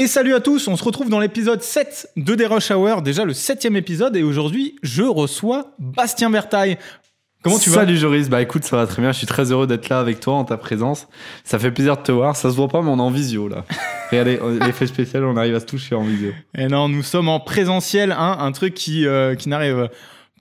[0.00, 3.24] Et salut à tous, on se retrouve dans l'épisode 7 de The Rush Hour, déjà
[3.24, 6.78] le septième épisode, et aujourd'hui je reçois Bastien Vertaille.
[7.42, 7.80] Comment tu vas?
[7.80, 10.20] Salut Joris, bah écoute, ça va très bien, je suis très heureux d'être là avec
[10.20, 11.08] toi en ta présence.
[11.42, 13.48] Ça fait plaisir de te voir, ça se voit pas, mais on est en visio
[13.48, 13.64] là.
[14.12, 16.30] Regardez, l'effet spécial, on arrive à se toucher en visio.
[16.56, 19.88] Et non, nous sommes en présentiel, hein, un truc qui, euh, qui n'arrive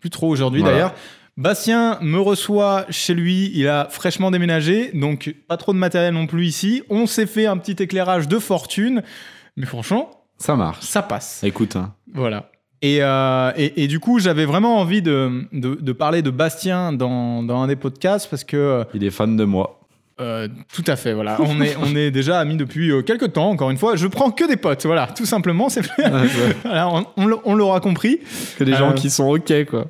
[0.02, 0.76] plus trop aujourd'hui Voilà.
[0.76, 0.94] d'ailleurs.
[1.36, 6.26] Bastien me reçoit chez lui, il a fraîchement déménagé, donc pas trop de matériel non
[6.28, 6.82] plus ici.
[6.90, 9.04] On s'est fait un petit éclairage de fortune,
[9.58, 10.80] mais franchement, Ça marche.
[10.86, 11.44] ça passe.
[11.44, 11.94] Écoute, hein.
[12.14, 12.50] Voilà.
[12.82, 16.94] Et, euh, et, et du coup, j'avais vraiment envie de, de, de parler de Bastien
[16.94, 19.80] dans, dans un des podcasts parce que, il est fan de moi.
[20.22, 23.50] euh, tout à fait, voilà, on est, on est déjà amis depuis euh, quelques temps,
[23.50, 23.96] encore une fois.
[23.96, 25.70] Je prends que des potes, voilà, tout simplement.
[25.70, 25.82] C'est,
[26.64, 28.20] voilà, on, on l'a- on l'aura compris.
[28.60, 28.94] que des gens Euh.
[28.94, 29.86] qui sont ok quoi.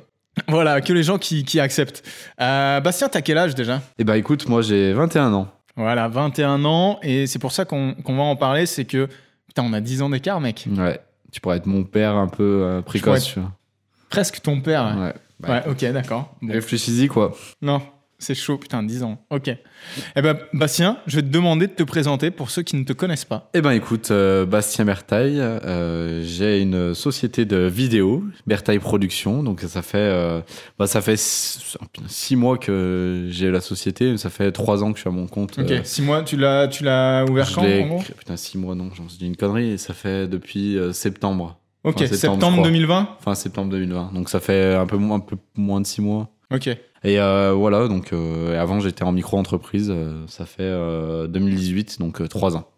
[0.46, 2.02] Voilà, que les gens qui, qui acceptent.
[2.40, 3.82] Euh, Bastien, t'as quel âge déjà?
[3.98, 5.48] Et bah écoute, moi j'ai 21 ans.
[5.76, 9.08] Voilà, 21 ans, et c'est pour ça qu'on, qu'on va en parler, c'est que,
[9.58, 10.66] putain, on a 10 ans d'écart, mec.
[10.76, 11.00] Ouais.
[11.32, 13.26] Tu pourrais être mon père un peu euh, précoce.
[13.26, 13.52] tu vois.
[14.10, 14.96] Presque ton père.
[14.98, 15.14] Ouais, Ouais.
[15.40, 16.34] Bah, ok, d'accord.
[16.42, 16.52] Bon.
[16.52, 17.32] Réfléchis-y quoi.
[17.62, 17.80] Non,
[18.18, 19.18] c'est chaud, putain, 10 ans.
[19.30, 19.48] Ok.
[20.16, 22.92] Eh ben, Bastien, je vais te demander de te présenter pour ceux qui ne te
[22.92, 23.48] connaissent pas.
[23.54, 29.60] Eh ben écoute, euh, Bastien Bertaille, euh, j'ai une société de vidéo, Bertaille Productions, donc
[29.60, 30.40] ça fait euh,
[30.78, 34.82] bah, ça fait six, oh, putain, six mois que j'ai la société, ça fait trois
[34.82, 35.58] ans que je suis à mon compte.
[35.58, 38.02] Ok, euh, 6 mois, tu l'as, tu l'as ouvert je quand, en gros?
[38.18, 41.58] Putain, six mois non, j'en dis une connerie, et ça fait depuis euh, septembre.
[41.84, 42.70] Ok, Enfin, septembre, septembre, je crois.
[42.70, 46.00] 2020 Fin septembre 2020, donc ça fait un peu, moins- un peu moins de six
[46.02, 46.28] mois.
[46.52, 46.68] Ok.
[47.04, 52.20] Et euh, voilà, donc euh, avant j'étais en micro-entreprise, euh, ça fait euh, 2018, donc
[52.20, 52.68] euh, trois ans.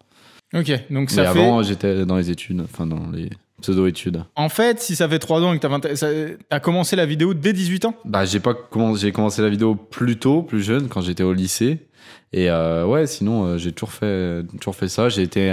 [0.54, 1.28] Ok, donc ça fait...
[1.28, 3.30] avant j'étais dans les études, enfin dans les
[3.62, 4.24] pseudo-études.
[4.36, 6.08] En fait, si ça fait 3 ans et que t'as 20 ça-
[6.48, 7.94] t'as commencé la vidéo dès 18 ans?
[8.04, 11.32] Bah, j'ai pas commencé, j'ai commencé la vidéo plus tôt, plus jeune, quand j'étais au
[11.34, 11.86] lycée.
[12.32, 15.08] Et ouais, sinon, j'ai toujours fait, toujours fait ça.
[15.10, 15.50] J'ai été.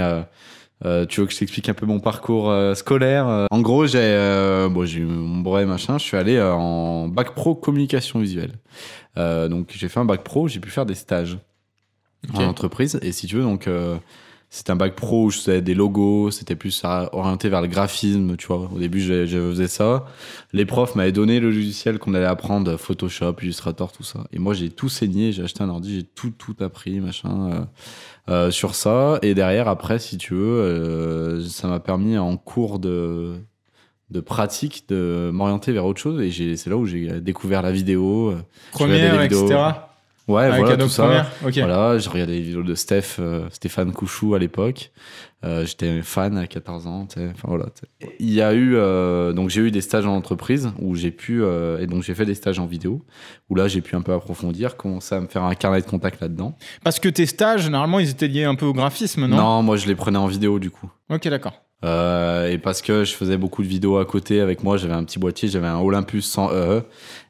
[0.84, 3.86] Euh, tu veux que je t'explique un peu mon parcours euh, scolaire Euh, En gros,
[3.86, 5.98] j'ai euh, bon, eu mon brevet machin.
[5.98, 8.52] Je suis allé en bac pro communication visuelle.
[9.16, 10.46] Donc, j'ai fait un bac pro.
[10.48, 11.38] J'ai pu faire des stages
[12.28, 12.36] Ok.
[12.40, 12.98] en entreprise.
[13.02, 13.68] Et si tu veux, donc.
[14.50, 16.82] C'était un bac pro où je faisais des logos, c'était plus
[17.12, 18.70] orienté vers le graphisme, tu vois.
[18.74, 20.06] Au début, je, je faisais ça.
[20.54, 24.24] Les profs m'avaient donné le logiciel qu'on allait apprendre, Photoshop, Illustrator, tout ça.
[24.32, 27.60] Et moi, j'ai tout saigné, j'ai acheté un ordi, j'ai tout, tout appris, machin, euh,
[28.30, 29.18] euh, sur ça.
[29.20, 33.34] Et derrière, après, si tu veux, euh, ça m'a permis en cours de,
[34.10, 36.22] de pratique de m'orienter vers autre chose.
[36.22, 38.30] Et c'est là où j'ai découvert la vidéo.
[38.30, 38.38] euh,
[38.72, 39.44] Première, vidéos.
[39.44, 39.60] etc.
[40.28, 41.26] Ouais, Avec voilà, Adobe tout ça.
[41.42, 44.92] Voilà, j'ai regardé les vidéos de Steph, euh, Stéphane Couchou à l'époque.
[45.44, 47.06] Euh, J'étais fan à 14 ans.
[47.10, 47.66] Enfin, voilà.
[48.20, 51.42] Il y a eu euh, donc j'ai eu des stages en entreprise où j'ai pu
[51.42, 53.04] et donc j'ai fait des stages en vidéo
[53.48, 56.20] où là j'ai pu un peu approfondir, commencer à me faire un carnet de contact
[56.20, 56.56] là-dedans.
[56.84, 59.86] Parce que tes stages, généralement, ils étaient liés un peu au graphisme, non moi je
[59.86, 60.90] les prenais en vidéo du coup.
[61.08, 61.54] Ok, d'accord.
[61.84, 65.04] Euh, et parce que je faisais beaucoup de vidéos à côté avec moi, j'avais un
[65.04, 66.82] petit boîtier, j'avais un Olympus 100 EE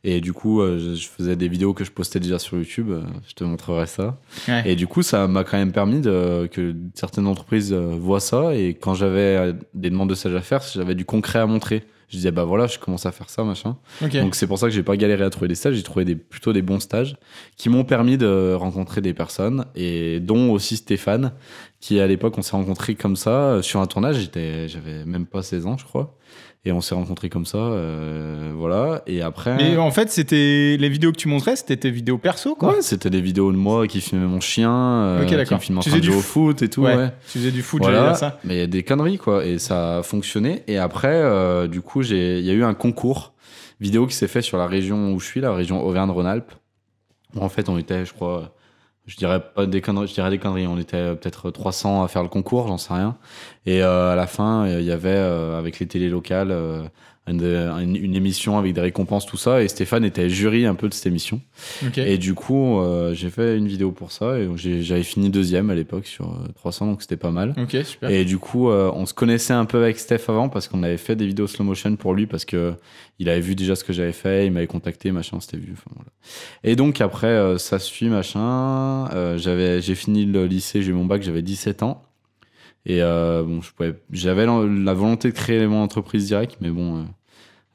[0.05, 2.89] et du coup euh, je, je faisais des vidéos que je postais déjà sur YouTube.
[2.91, 4.19] euh, Je te montrerai ça.
[4.49, 4.63] Ouais.
[4.65, 8.55] Et du coup, ça m'a quand même permis de, que certaines entreprises voient ça.
[8.55, 11.85] Et quand j'avais des demandes de stage à faire, j'avais du concret à montrer.
[12.09, 13.77] Je disais, bah voilà, je commence à faire ça, machin.
[14.23, 15.75] Donc c'est pour ça que j'ai pas galéré à trouver des stages.
[15.75, 17.17] J'ai trouvé des, plutôt des bons stages
[17.59, 21.33] qui m'ont permis de rencontrer des personnes et dont aussi Stéphane,
[21.81, 24.17] qui à l'époque, on s'est rencontrés comme ça euh, sur un tournage.
[24.17, 26.17] J'étais, j'avais même pas 16 ans, je crois.
[26.65, 29.03] Et on s'est rencontrés comme ça, euh, voilà.
[29.07, 29.57] Et après.
[29.57, 32.75] Mais en fait, c'était les vidéos que tu montrais, c'était tes vidéos perso, quoi.
[32.75, 35.79] Ouais, c'était des vidéos de moi qui filmait mon chien, euh, Ok, qui me filmait
[35.79, 36.83] en Tu train de jouer au foot et tout.
[36.83, 36.97] Ouais.
[36.97, 37.13] ouais.
[37.31, 38.41] Tu faisais du foot, Voilà, dire ça.
[38.43, 40.65] mais il y a des conneries quoi, et ça a fonctionné.
[40.67, 43.35] Et après, euh, du coup, j'ai, il y a eu un concours
[43.81, 46.53] vidéo qui s'est fait sur la région où je suis, la région Auvergne-Rhône-Alpes.
[47.37, 48.53] Où en fait, on était, je crois,
[49.09, 50.67] je dirais pas des conneries, je dirais des conneries.
[50.67, 53.17] On était euh, peut-être 300 à faire le concours, j'en sais rien.
[53.67, 56.85] Et euh, à la fin, euh, il y avait euh, avec les télés locales euh,
[57.31, 59.63] une, émission avec des récompenses, tout ça.
[59.63, 61.41] Et Stéphane était jury un peu de cette émission.
[61.97, 65.75] Et du coup, euh, j'ai fait une vidéo pour ça et j'avais fini deuxième à
[65.75, 67.55] l'époque sur euh, 300, donc c'était pas mal.
[67.85, 68.11] Super.
[68.11, 70.97] Et du coup, euh, on se connaissait un peu avec Steph avant parce qu'on avait
[70.97, 72.75] fait des vidéos slow motion pour lui parce que
[73.19, 75.73] il avait vu déjà ce que j'avais fait, il m'avait contacté, machin, on s'était vu.
[75.73, 76.11] enfin, voilà.
[76.63, 79.09] Et donc après, euh, ça suit, machin.
[79.13, 82.03] euh, j'avais, j'ai fini le lycée, j'ai eu mon bac, j'avais 17 ans.
[82.87, 86.71] Et euh, bon, je pouvais, j'avais la, la volonté de créer mon entreprise directe, mais
[86.71, 87.05] bon, euh, euh,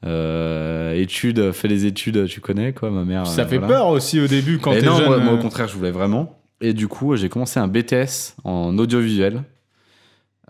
[0.04, 3.26] études, fais les études, tu connais quoi, ma mère.
[3.26, 3.74] ça euh, fait voilà.
[3.74, 5.04] peur aussi au début quand t'es jeune.
[5.06, 6.38] moi, moi, euh, au contraire, je voulais vraiment.
[6.60, 9.42] Et du coup, j'ai commencé un BTS en audiovisuel.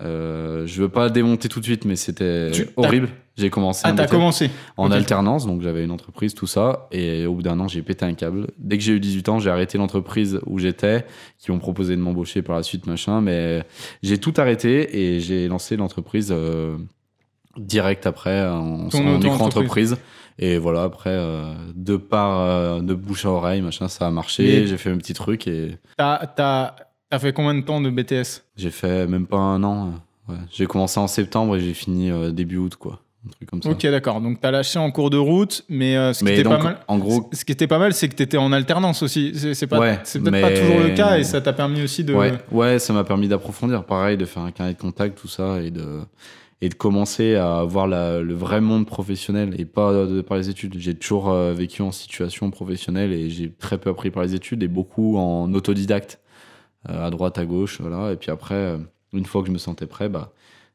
[0.01, 3.09] Euh, je veux pas démonter tout de suite, mais c'était Tu- horrible.
[3.37, 7.35] J'ai commencé Ah, t'as commencé en alternance, donc j'avais une entreprise, tout ça, et au
[7.35, 8.47] bout d'un an, j'ai pété un câble.
[8.59, 11.05] Dès que j'ai eu 18 ans, j'ai arrêté l'entreprise où j'étais,
[11.39, 13.65] qui m'ont proposé de m'embaucher par la suite, machin, mais
[14.05, 16.77] j'ai tout arrêté et j'ai lancé l'entreprise euh,
[17.59, 19.23] direct après, en, Ton en auto-entreprise.
[19.25, 19.97] micro-entreprise.
[20.39, 24.67] Et voilà, après, euh, de par euh, de bouche à oreille, machin, ça a marché.
[24.67, 26.75] J'ai fait un petit truc et T'as t'as-
[27.09, 29.93] t'as fait combien de temps de BTS j'ai fait même pas un an.
[30.29, 30.39] euh, ouais.
[30.51, 33.01] J'ai commencé en septembre et j'ai fini euh, début août, quoi.
[33.27, 33.71] Un truc comme ça.
[33.71, 34.21] Ok, d'accord.
[34.21, 36.79] Donc, t'as lâché en cours de route, mais euh, ce qui était donc, pas mal.
[36.89, 39.33] en gros, Ce qui était pas mal, c'est que t'étais en alternance aussi.
[39.35, 42.13] C'est Ouais, peut-être mais- pas toujours le cas et ça t'a permis aussi de.
[42.15, 45.63] Ouais, ouais, ça m'a permis d'approfondir, pareil, de faire un carnet de contact, tout ça,
[45.63, 46.01] et de,
[46.61, 50.51] et de commencer à voir la- le vrai monde professionnel et pas de, par les
[50.51, 50.75] études.
[50.79, 54.63] J'ai toujours euh, vécu en situation professionnelle et j'ai très peu appris par les études
[54.63, 56.21] et beaucoup en autodidacte,
[56.91, 58.13] euh, à droite, à gauche, voilà.
[58.13, 58.79] Et puis après,
[59.15, 60.33] une fois que je me sentais prêt, bah,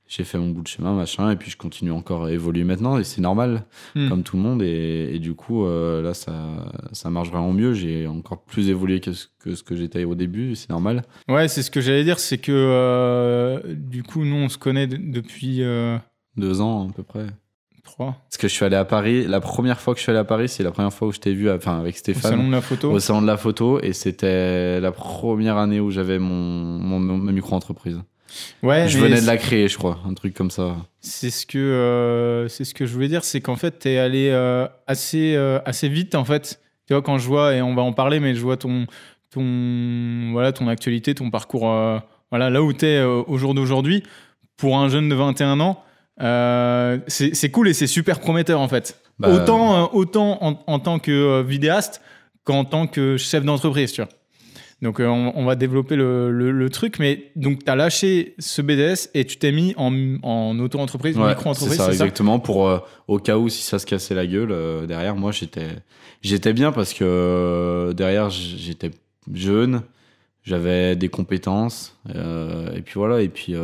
[0.09, 2.97] j'ai fait mon bout de chemin, machin, et puis je continue encore à évoluer maintenant,
[2.97, 3.63] et c'est normal,
[3.95, 4.09] Hmm.
[4.09, 6.33] comme tout le monde, et, et du coup, euh, là, ça,
[6.93, 7.73] ça marche vraiment mieux.
[7.73, 11.03] J'ai encore plus évolué que ce que, ce que j'étais au début, c'est normal.
[11.29, 14.87] Ouais, c'est ce que j'allais dire, c'est que euh, du coup, nous, on se connaît
[14.87, 15.97] de- depuis euh,
[16.37, 17.27] Deux ans à peu près.
[17.83, 20.19] trois, Parce que je suis allé à Paris, la première fois que je suis allé
[20.19, 22.47] à Paris, c'est la première fois où je t'ai vu, enfin avec au Stéphane, salon
[22.47, 22.91] de la photo.
[22.91, 27.31] au salon de la photo, et c'était la première année où j'avais mon, mon, ma
[27.31, 27.99] micro-entreprise.
[28.63, 30.77] Ouais, je venais de la créer, je crois, un truc comme ça.
[31.01, 34.29] C'est ce que euh, c'est ce que je voulais dire, c'est qu'en fait t'es allé
[34.29, 36.59] euh, assez euh, assez vite en fait.
[36.87, 38.85] Tu vois quand je vois et on va en parler, mais je vois ton
[39.31, 41.61] ton voilà ton actualité, ton parcours,
[42.31, 44.03] voilà là où t'es au jour d'aujourd'hui
[44.57, 45.83] pour un jeune de 21 ans,
[47.07, 48.99] c'est c'est cool et c'est super prometteur en fait.
[49.19, 52.01] Bah, autant autant en, en tant que vidéaste
[52.43, 54.09] qu'en tant que chef d'entreprise, tu vois.
[54.81, 58.35] Donc euh, on, on va développer le, le- le truc, mais donc tu as lâché
[58.39, 59.93] ce BDS et tu t'es mis en,
[60.23, 62.79] en auto-entreprise, Ouais, micro-entreprise, c'est ça exactement, pour euh,
[63.09, 65.67] au cas où si ça se cassait la gueule, euh, derrière moi j'étais
[66.21, 68.91] j'étais bien parce que derrière j'étais
[69.33, 69.81] jeune,
[70.43, 73.55] j'avais des compétences, et puis voilà, et puis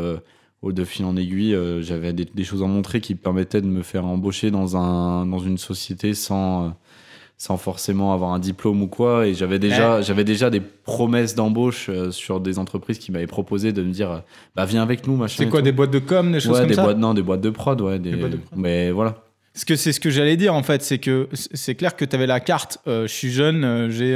[0.61, 3.61] au de fil en aiguille, euh, j'avais des, des choses à montrer qui me permettaient
[3.61, 6.75] de me faire embaucher dans, un, dans une société sans,
[7.37, 9.27] sans forcément avoir un diplôme ou quoi.
[9.27, 13.73] Et j'avais déjà, j'avais déjà des promesses d'embauche euh, sur des entreprises qui m'avaient proposé
[13.73, 14.17] de me dire euh,
[14.55, 15.35] bah, viens avec nous, machin.
[15.43, 17.21] C'est quoi, des boîtes de com, des choses Ouais, comme des ça boîtes, non, des
[17.21, 17.99] boîtes de prod, ouais.
[17.99, 18.57] Des, Des boîtes de prod.
[18.59, 19.15] Mais voilà.
[19.53, 22.13] Parce que c'est ce que j'allais dire en fait, c'est que c'est clair que tu
[22.15, 24.13] avais la carte, euh, je suis jeune, euh, j'ai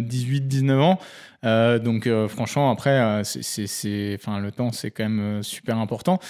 [0.00, 0.98] 18-19 ans,
[1.44, 5.78] euh, donc euh, franchement après, euh, c'est- enfin, le temps c'est quand même euh, super
[5.78, 6.20] important.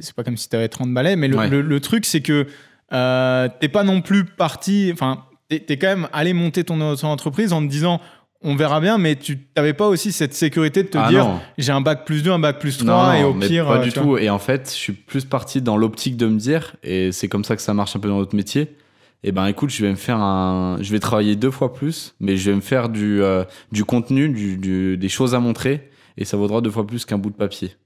[0.00, 1.48] C'est pas comme si tu avais 30 balais, mais le, Ouais.
[1.48, 2.46] le- le truc c'est que
[2.92, 7.08] euh, t'es pas non plus parti, enfin t'es es quand même allé monter ton, ton
[7.08, 8.00] entreprise en te disant
[8.44, 11.28] on verra bien, mais tu t'avais pas aussi cette sécurité de te Ah dire
[11.58, 13.66] j'ai un bac plus 2, un bac plus 3 Non, et au mais pire...
[13.66, 14.18] Pas euh, du tout.
[14.18, 17.44] Et en fait, je suis plus parti dans l'optique de me dire, et c'est comme
[17.44, 18.76] ça que ça marche un peu dans notre métier.
[19.24, 20.78] Et ben écoute, je vais me faire un.
[20.80, 24.28] Je vais travailler deux fois plus, mais je vais me faire du, euh, du contenu,
[24.28, 27.36] du, du- des choses à montrer, et ça vaudra deux fois plus qu'un bout de
[27.36, 27.76] papier.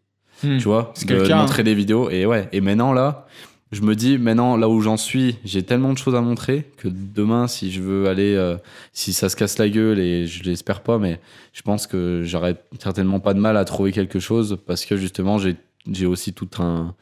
[0.42, 0.56] Hmm.
[0.56, 2.08] Tu vois De cas, montrer des vidéos.
[2.08, 2.48] Et ouais.
[2.52, 3.26] Et maintenant, là,
[3.72, 6.88] je me dis, maintenant, là où j'en suis, j'ai tellement de choses à montrer que
[6.88, 8.34] demain, si je veux aller.
[8.34, 8.56] euh,
[8.92, 11.20] si ça se casse la gueule, et je l'espère pas, mais
[11.52, 15.38] je pense que j'aurais certainement pas de mal à trouver quelque chose parce que justement,
[15.38, 16.94] j'ai aussi tout un.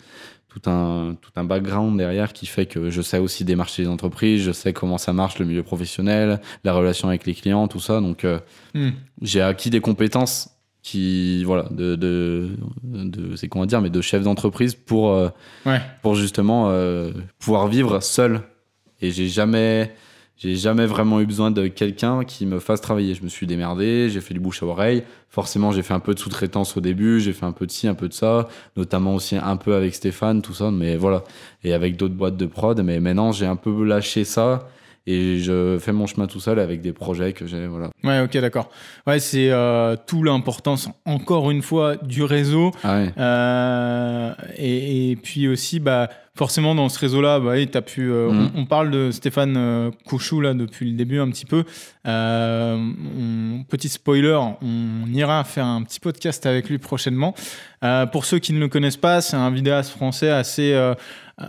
[0.49, 4.40] Tout un, tout un background derrière qui fait que je sais aussi démarcher les entreprises,
[4.44, 8.00] je sais comment ça marche le milieu professionnel, la relation avec les clients, tout ça.
[8.00, 8.38] Donc, euh,
[8.72, 8.90] Hmm.
[9.20, 10.50] j'ai acquis des compétences
[10.84, 12.50] qui voilà de de,
[12.84, 15.31] de c'est comment dire mais de chef d'entreprise pour euh,
[15.66, 15.81] Ouais.
[16.02, 17.10] pour justement euh,
[17.41, 18.43] pouvoir vivre seul.
[19.00, 19.93] Et j'ai jamais
[20.36, 23.14] j'ai jamais vraiment eu besoin de quelqu'un qui me fasse travailler.
[23.14, 25.05] Je me suis démerdé j'ai fait du bouche à oreille.
[25.31, 27.88] Forcément j'ai fait un peu de sous-traitance au début j'ai fait un peu de ci
[27.88, 31.24] un peu de ça notamment aussi un peu avec Stéphane tout ça mais voilà.
[31.64, 34.69] Et avec d'autres boîtes de prod mais maintenant j'ai un peu lâché ça
[35.06, 38.37] et je fais mon chemin tout seul avec des projets que j'ai voilà Ouais, ok,
[38.39, 38.70] d'accord.
[39.06, 42.70] Ouais, c'est euh, tout l'importance, encore une fois, du réseau.
[42.82, 48.10] ah ouais Euh, et, et puis aussi, bah, forcément, dans ce réseau-là, bah, t'as pu,
[48.10, 48.50] euh, Mhm.
[48.56, 51.64] on, on parle de Stéphane euh, Couchou là, depuis le début un petit peu.
[52.06, 57.34] Euh, on- petit spoiler, on ira faire un petit podcast avec lui prochainement.
[57.84, 60.94] Euh, pour ceux qui ne le connaissent pas, c'est un vidéaste français assez, euh,
[61.41, 61.44] euh,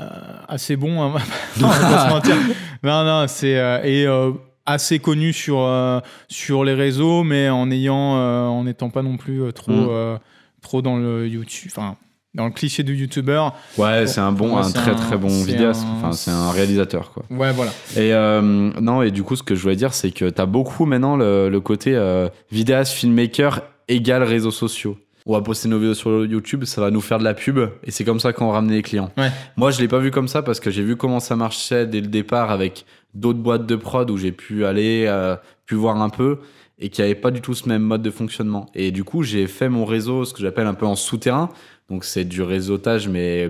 [0.48, 1.02] assez bon.
[1.02, 1.14] hein.
[1.60, 2.36] non, on va pas se mentir.
[2.84, 4.32] Non, non, c'est euh, et euh,
[4.66, 9.18] assez connu sur euh, sur les réseaux, mais en ayant, euh, en n'étant pas non
[9.18, 9.88] plus euh, trop Mm.
[9.90, 10.18] euh,
[10.62, 11.96] trop dans le YouTube, enfin
[12.36, 13.42] dans le cliché du YouTuber.
[13.78, 15.84] Ouais, Bon, c'est un bon, un très un- très bon vidéaste.
[15.84, 17.24] un- Enfin, c'est un réalisateur quoi.
[17.32, 17.72] Ouais, voilà.
[17.96, 20.86] Et euh, non, et du coup, ce que je voulais dire, c'est que t'as beaucoup
[20.86, 24.98] maintenant le, le côté euh, vidéaste, filmmaker égal réseaux sociaux.
[25.28, 27.90] on va poster nos vidéos sur YouTube, ça va nous faire de la pub et
[27.92, 29.10] c'est comme ça qu'on va ramener les clients.
[29.18, 29.32] Ouais.
[29.58, 32.02] Moi, je l'ai pas vu comme ça parce que j'ai vu comment ça marchait dès
[32.02, 32.86] le départ avec
[33.16, 36.40] d'autres boîtes de prod où j'ai pu aller, euh, pu voir un peu
[36.78, 38.66] et qui n'avaient pas du tout ce même mode de fonctionnement.
[38.76, 41.50] Et du coup, j'ai fait mon réseau, ce que j'appelle un peu en souterrain.
[41.90, 43.50] Donc, c'est du réseautage, mais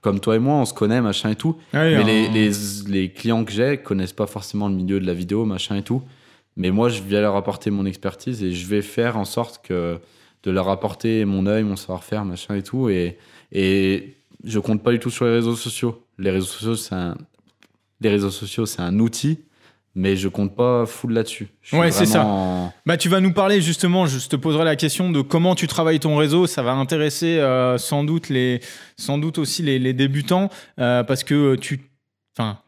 [0.00, 1.56] comme toi et moi, on se connaît, machin et tout.
[1.74, 2.50] Ouais, Mais en- les, les,
[2.88, 6.02] les clients que j'ai connaissent pas forcément le milieu de la vidéo, machin et tout.
[6.56, 9.98] Mais moi, je vais leur apporter mon expertise et je vais faire en sorte que
[10.42, 12.88] de leur apporter mon œil, mon savoir-faire, machin et tout.
[12.88, 13.18] Et,
[13.52, 16.02] et je compte pas du tout sur les réseaux sociaux.
[16.18, 17.16] Les réseaux sociaux, c'est un,
[18.00, 19.40] les réseaux sociaux, c'est un outil,
[19.94, 21.48] mais je compte pas full là-dessus.
[21.72, 22.24] Ouais, c'est ça.
[22.24, 25.66] en- Bah, tu vas nous parler justement, je te poserai la question de comment tu
[25.66, 26.46] travailles ton réseau.
[26.46, 28.60] Ça va intéresser euh, sans doute les,
[28.98, 31.80] sans doute aussi les, les débutants euh, parce que tu,
[32.36, 32.58] enfin,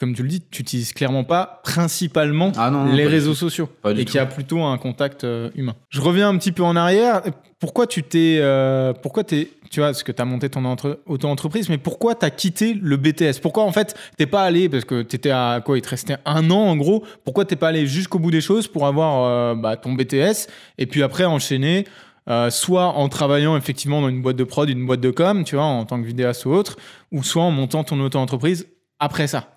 [0.00, 3.68] comme tu le dis, tu utilises clairement pas principalement Ah non, non, les réseaux sociaux
[3.86, 5.74] et y a plutôt un contact euh, humain.
[5.90, 7.20] Je reviens un petit peu en arrière.
[7.58, 11.00] Pourquoi tu t'es, euh, pourquoi t'es, tu vois, parce que tu as monté ton entre-
[11.04, 14.86] auto-entreprise, mais pourquoi tu as quitté le BTS Pourquoi en fait t'es pas allé, parce
[14.86, 17.68] que tu étais à quoi Il te restait un an en gros, pourquoi t'es pas
[17.68, 21.86] allé jusqu'au bout des choses pour avoir euh, bah, ton BTS et puis après enchaîner
[22.30, 25.56] euh, soit en travaillant effectivement dans une boîte de prod, une boîte de com, tu
[25.56, 26.76] vois, en tant que vidéaste ou autre,
[27.12, 28.66] ou soit en montant ton auto-entreprise
[28.98, 29.48] après ça?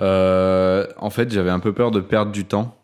[0.00, 2.74] Euh, en fait, j'avais un peu peur de perdre du temps.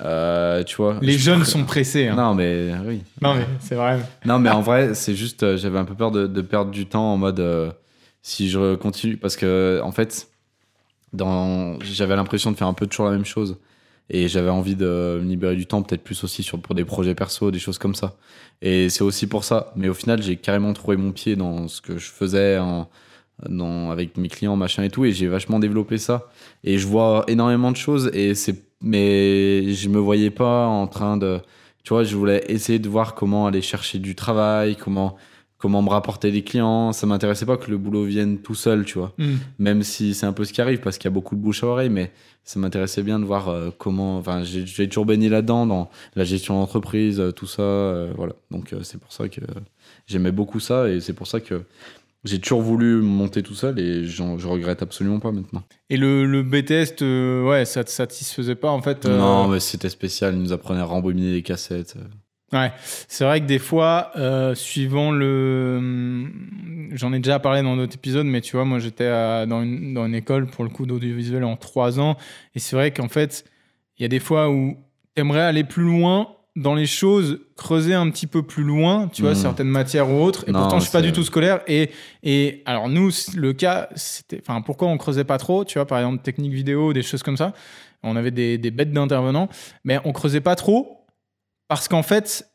[0.00, 0.98] Euh, tu vois.
[1.02, 2.06] Les je- jeunes sont pressés.
[2.08, 2.14] hein.
[2.14, 3.02] Non, mais oui.
[3.20, 3.98] Non mais c'est vrai.
[4.24, 6.86] Non, mais en vrai, c'est juste, euh, j'avais un peu peur de, de perdre du
[6.86, 7.70] temps en mode euh,
[8.22, 9.16] si je continue.
[9.16, 10.28] Parce que, en fait,
[11.12, 13.56] dans, j'avais l'impression de faire un peu toujours la même chose.
[14.10, 17.14] Et j'avais envie de me libérer du temps, peut-être plus aussi sur, pour des projets
[17.14, 18.14] perso, des choses comme ça.
[18.62, 19.72] Et c'est aussi pour ça.
[19.76, 22.88] Mais au final, j'ai carrément trouvé mon pied dans ce que je faisais en,
[23.48, 25.04] dans, avec mes clients, machin et tout.
[25.04, 26.28] Et j'ai vachement développé ça.
[26.64, 28.10] Et je vois énormément de choses.
[28.14, 31.40] Et c'est, mais je me voyais pas en train de,
[31.84, 35.16] tu vois, je voulais essayer de voir comment aller chercher du travail, comment,
[35.58, 36.92] comment me rapporter des clients.
[36.92, 39.12] Ça m'intéressait pas que le boulot vienne tout seul, tu vois.
[39.18, 39.36] Hmm.
[39.58, 41.62] Même si c'est un peu ce qui arrive parce qu'il y a beaucoup de bouche
[41.64, 42.12] à oreille, mais
[42.44, 44.16] ça m'intéressait bien de voir euh, comment.
[44.16, 47.62] Enfin, j'ai j'ai toujours baigné là-dedans, dans la gestion d'entreprise, euh, tout ça.
[47.62, 48.34] euh, voilà.
[48.50, 49.40] Donc, euh, c'est pour ça que
[50.06, 51.62] j'aimais beaucoup ça et c'est pour ça que
[52.28, 55.62] j'ai toujours voulu monter tout seul et je regrette absolument pas maintenant.
[55.90, 59.60] Et le, le BTS, te- ouais, ça te satisfaisait pas en fait euh, Non, mais
[59.60, 60.34] c'était spécial.
[60.34, 61.94] Ils nous apprenaient à rembobiner les cassettes.
[61.96, 62.04] euh.
[62.50, 62.72] Ouais,
[63.08, 65.74] c'est vrai que des fois, euh, suivant le.
[65.78, 69.08] hum, J'en ai déjà parlé dans d'autres épisodes, mais tu vois, moi j'étais
[69.46, 72.16] dans, une, dans une école pour le coup d'audiovisuel en trois ans.
[72.54, 73.44] Et c'est vrai qu'en fait,
[73.98, 74.76] il y a des fois où
[75.14, 76.28] tu aimerais aller plus loin
[76.60, 79.36] dans les choses, creuser un petit peu plus loin, tu vois, Mhm.
[79.36, 80.44] certaines matières ou autres.
[80.48, 81.60] Et Non, pourtant, je suis pas du tout scolaire.
[81.68, 81.90] Et,
[82.22, 84.40] et alors, nous, le cas, c'était.
[84.40, 87.36] Enfin, pourquoi on creusait pas trop, tu vois, par exemple, technique vidéo, des choses comme
[87.36, 87.52] ça.
[88.02, 89.48] On avait des, des bêtes d'intervenants,
[89.84, 91.06] mais on creusait pas trop
[91.68, 92.48] parce qu'en fait,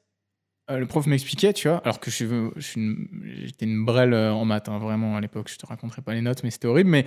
[0.71, 3.07] euh, le prof m'expliquait, tu vois, alors que je suis, je suis une-
[3.45, 6.21] j'étais une brêle euh, en maths, hein, vraiment, à l'époque, je te raconterai pas les
[6.21, 7.05] notes, mais c'était horrible, mais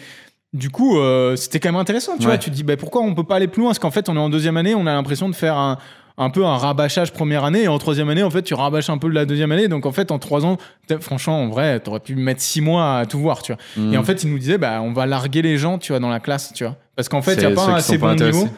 [0.52, 2.26] du coup, euh, c'était quand même intéressant, tu Ouais.
[2.26, 3.70] vois, tu te dis, bah, pourquoi on peut pas aller plus loin?
[3.70, 5.78] Parce qu'en fait, on est en deuxième année, on a l'impression de faire un,
[6.18, 8.98] un peu un rabâchage première année, et en troisième année, en fait, tu rabâches un
[8.98, 10.56] peu de la deuxième année, donc en fait, en trois ans,
[10.86, 13.60] t'as- franchement, en vrai, t'aurais pu mettre six mois à tout voir, tu vois.
[13.84, 13.94] Mm.
[13.94, 16.08] Et en fait, il nous disait, bah, on va larguer les gens, tu vois, dans
[16.08, 16.76] la classe, tu vois.
[16.94, 18.48] Parce qu'en fait, il n'y a pas un assez bon niveau.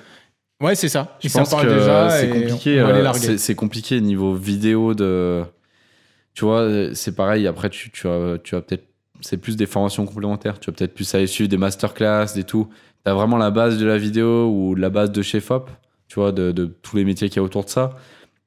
[0.61, 1.17] Ouais, c'est ça.
[1.21, 2.11] Je Ils pense parlent que déjà.
[2.11, 2.81] c'est compliqué.
[2.81, 5.45] euh, c'est compliqué niveau vidéo de.
[6.35, 7.47] Tu vois, c'est pareil.
[7.47, 8.85] Après, tu, tu as, tu as peut-être.
[9.21, 10.59] C'est plus des formations complémentaires.
[10.61, 12.69] Tu vas peut-être plus aller suivre des masterclass, des tout.
[13.05, 15.71] Tu as vraiment la base de la vidéo ou la base de chez FOP,
[16.09, 17.97] tu vois, de, de tous les métiers qu'il y a autour de ça.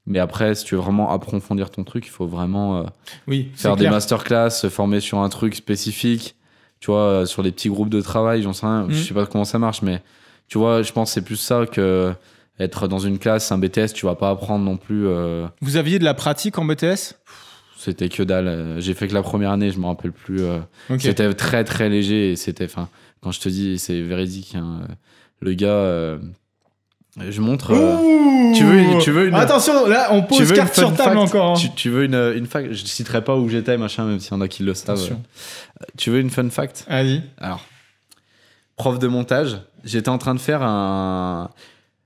[0.07, 2.83] Mais après, si tu veux vraiment approfondir ton truc, il faut vraiment euh,
[3.27, 6.35] Oui, faire des masterclass, se former sur un truc spécifique,
[6.79, 9.25] tu vois, euh, sur des petits groupes de travail, j'en sais rien, je sais pas
[9.27, 10.01] comment ça marche, mais
[10.47, 12.13] tu vois, je pense que c'est plus ça que
[12.59, 15.07] être dans une classe, un BTS, tu vas pas apprendre non plus.
[15.07, 17.15] euh, Vous aviez de la pratique en BTS
[17.77, 18.75] c'était que dalle.
[18.79, 20.39] J'ai fait que la première année, je me rappelle plus.
[20.99, 22.89] C'était très très léger et c'était, enfin,
[23.21, 24.53] quand je te dis, c'est véridique.
[24.53, 24.81] hein,
[25.39, 26.19] le gars,
[27.19, 27.73] je montre.
[27.73, 31.51] euh, tu veux- tu veux une- Attention, là, on pose carte sur table fact encore.
[31.51, 31.59] hein.
[31.59, 34.35] tu, tu veux une, une fact Je citerai pas où j'étais, machin, même s'il y
[34.35, 34.95] en a qui le savent.
[34.97, 35.21] Attention.
[35.97, 37.23] Tu veux une fun fact Vas-y.
[37.39, 37.65] Alors,
[38.77, 41.49] prof de montage, j'étais en train de faire un.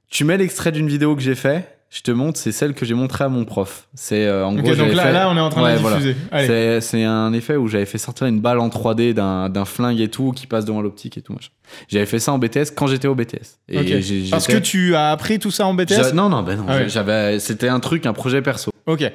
[0.10, 2.94] Tu mets l'extrait d'une vidéo que j'ai fait, je te montre, c'est celle que j'ai
[2.94, 3.88] montrée à mon prof.
[3.94, 4.76] C'est euh, en Ok, gros.
[4.76, 6.82] donc là, fait- là, on est en train de Ouais, diffuser.
[6.82, 10.10] C'est, un effet où j'avais fait sortir une balle en 3D d'un, d'un flingue et
[10.10, 11.32] tout qui passe devant l'optique et tout.
[11.32, 11.52] machin.
[11.88, 13.60] J'avais fait ça en BTS quand j'étais au BTS.
[13.70, 16.66] Et Parce que tu as appris tout ça en BTS Non, non, ben non.
[16.68, 16.86] Ah.
[16.86, 18.72] J'avais, c'était un truc, un projet perso.
[18.88, 19.10] Ok.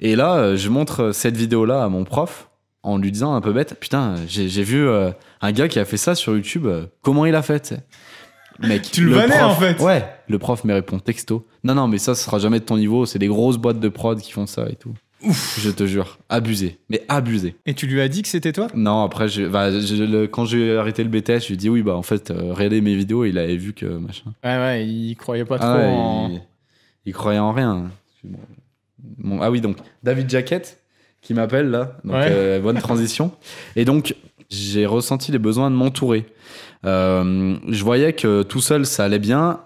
[0.00, 2.48] Et là, euh, je montre cette vidéo-là à mon prof
[2.82, 5.96] en lui disant un peu bête Putain, j'ai vu euh, un gars qui a fait
[5.96, 6.66] ça sur YouTube.
[6.66, 7.74] euh, comment il a fait
[8.60, 9.80] Mec, Tu le vannais, prof- en fait.
[9.82, 11.46] Ouais, le prof me répond texto.
[11.64, 13.04] Non, non, mais ça, ce sera jamais de ton niveau.
[13.06, 14.94] C'est des grosses boîtes de prod qui font ça et tout.
[15.24, 17.56] Ouf, je te jure, abusé, mais abusé.
[17.64, 18.66] Et tu lui as dit que c'était toi?
[18.74, 21.70] Non, après, je, bah, je- le- quand j'ai arrêté le BTS, je lui ai dit
[21.70, 24.32] oui, bah en fait, euh, regardez mes vidéos, il avait vu que machin.
[24.44, 26.28] Ouais, ouais, il croyait pas trop Ah ouais, en.
[26.30, 26.40] il,
[27.06, 27.90] il croyait en rien.
[28.22, 28.38] Bon,
[29.18, 30.78] bon, ah oui, donc David Jacket
[31.22, 32.28] qui m'appelle là, donc Ouais.
[32.30, 33.32] euh, bonne transition.
[33.76, 34.14] Et donc
[34.50, 36.26] j'ai ressenti les besoins de m'entourer.
[36.84, 39.60] Euh, je voyais que tout seul ça allait bien.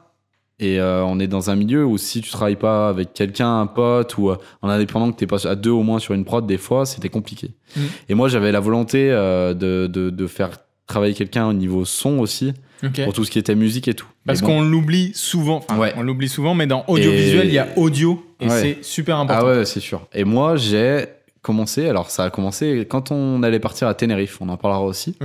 [0.60, 3.66] Et euh, on est dans un milieu où si tu travailles pas avec quelqu'un, un
[3.68, 6.44] pote ou euh, en indépendant que t'es pas à deux au moins sur une prod,
[6.46, 7.50] des fois c'était compliqué.
[7.76, 7.80] Mm.
[8.08, 10.50] Et moi j'avais la volonté euh, de, de, de faire
[10.88, 12.54] travailler quelqu'un au niveau son aussi
[13.04, 14.08] pour tout ce qui était musique et tout.
[14.26, 14.46] Parce bon.
[14.48, 15.58] qu'on l'oublie souvent.
[15.68, 15.92] Enfin, Ouais.
[15.96, 18.50] on l'oublie souvent, mais dans audiovisuel, Et- il y a audio et Ouais.
[18.60, 19.42] c'est super important.
[19.46, 20.06] Ah ouais, c'est sûr.
[20.12, 21.04] Et moi, j'ai
[21.42, 25.16] commencé, alors ça a commencé quand on allait partir à Tenerife, on en parlera aussi,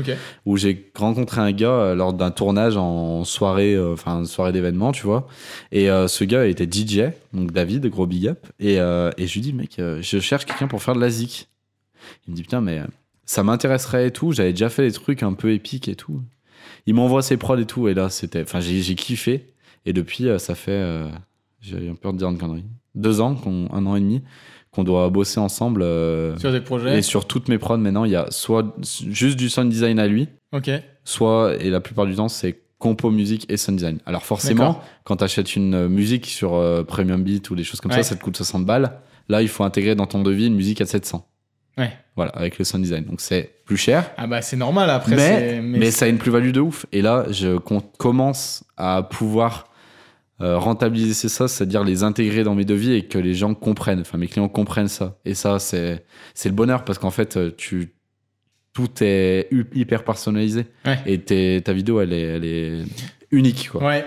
[0.45, 4.91] où j'ai rencontré un gars euh, lors d'un tournage en soirée, euh, enfin soirée d'événement,
[4.91, 5.27] tu vois.
[5.71, 8.45] Et euh, ce gars était DJ, donc David, gros big up.
[8.59, 11.49] Et, euh, et je lui dis, mec, je cherche quelqu'un pour faire de la zik.
[12.27, 12.81] Il me dit, putain, mais
[13.25, 14.31] ça m'intéresserait et tout.
[14.33, 16.21] J'avais déjà fait des trucs un peu épiques et tout.
[16.85, 17.87] Il m'envoie ses prods et tout.
[17.87, 19.53] Et là, c'était, enfin, j'ai kiffé.
[19.85, 21.01] Et depuis, ça fait,
[21.61, 22.65] j'ai un peur de dire une connerie,
[22.95, 24.21] deux ans, qu'on- un an et demi,
[24.73, 25.81] qu'on doit bosser ensemble.
[25.83, 26.97] euh, Sur des projets.
[26.97, 28.75] et sur toutes mes prods, maintenant, il y a soit
[29.09, 30.69] juste du sound design à lui, Ok.
[31.03, 33.99] soit, et la plupart du temps, c'est compo musique et sound design.
[34.05, 37.79] Alors forcément, quand tu achètes une euh, musique sur euh, Premium Beat ou des choses
[37.79, 38.03] comme Ouais.
[38.03, 38.99] ça, ça te coûte 60 balles.
[39.29, 41.25] Là, il faut intégrer dans ton devis une musique à 700.
[41.77, 41.91] Ouais.
[42.15, 43.05] Voilà, avec le sound design.
[43.05, 45.15] Donc c'est plus cher, Ah bah c'est normal après.
[45.15, 46.85] mais, c'est- mais, ça a une plus-value de ouf.
[46.91, 49.65] Et là, je com- commence à pouvoir
[50.43, 54.17] euh, rentabiliser ça, c'est-à-dire les intégrer dans mes devis et que les gens comprennent, enfin
[54.17, 55.17] mes clients comprennent ça.
[55.25, 56.03] Et ça, c'est
[56.35, 57.93] c'est le bonheur parce qu'en fait, euh, tu
[58.73, 60.97] tout est hyper personnalisé Ouais.
[61.05, 62.71] et t'es- ta vidéo, elle est, elle est
[63.31, 63.83] unique, quoi.
[63.85, 64.03] Ouais.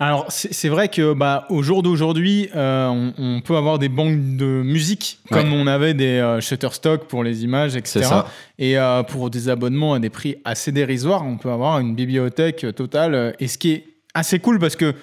[0.00, 4.36] Alors, c'est vrai que bah, au jour d'aujourd'hui, euh, on, on peut avoir des banques
[4.36, 8.00] de musique comme on avait des euh, Shutterstock pour les images, etc.
[8.00, 8.26] C'est ça.
[8.58, 12.66] Et euh, pour des abonnements à des prix assez dérisoires, on peut avoir une bibliothèque
[12.74, 13.36] totale.
[13.40, 13.84] Et ce qui est
[14.14, 14.94] assez cool parce que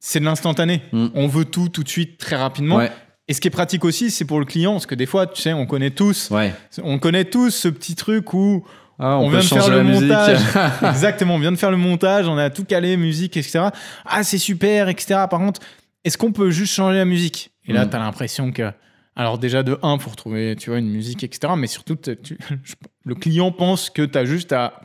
[0.00, 0.82] c'est de l'instantané.
[0.92, 1.06] Mm.
[1.14, 2.76] On veut tout tout de suite, très rapidement.
[2.76, 2.92] Ouais,
[3.28, 5.42] Et ce qui est pratique aussi, c'est pour le client, parce que des fois, tu
[5.42, 6.52] sais, on connaît tous, ouais.
[6.82, 8.64] on connaît tous ce petit truc où
[8.98, 10.38] Ah, on, vient de faire le montage.
[10.82, 13.66] Exactement, on vient de faire le montage, on a tout calé, musique, etc.
[14.04, 15.20] Ah, c'est super, etc.
[15.30, 15.60] Par contre,
[16.04, 17.50] est-ce qu'on peut juste changer la musique?
[17.66, 17.90] Et là, Mm.
[17.90, 18.70] tu as l'impression que.
[19.14, 21.52] Alors, déjà, de 1, pour trouver tu vois, une musique, etc.
[21.56, 22.38] Mais surtout, tu-
[23.04, 24.80] le client pense que tu as juste à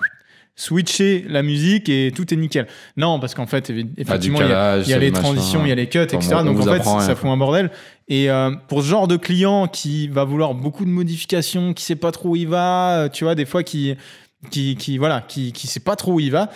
[0.55, 2.67] switcher la musique et tout est nickel.
[2.95, 5.75] Non, parce qu'en fait, du effectivement, il y a- y les transitions, il y a
[5.75, 6.35] les cuts, Enfin, etc.
[6.35, 7.71] on- on Donc en fait, ça fout un bordel.
[8.07, 11.95] Et euh, pour ce genre de client qui va vouloir beaucoup de modifications, qui sait
[11.95, 13.95] pas trop où il va, euh, tu vois, des fois qui
[14.51, 16.49] qui, qui voilà, qui, qui sait pas trop où il va,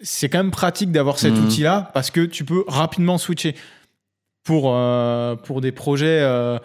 [0.00, 1.44] c'est quand même pratique d'avoir cet Mhm.
[1.44, 3.54] outil-là parce que tu peux rapidement switcher.
[4.44, 6.58] Pour, euh, pour des projets euh,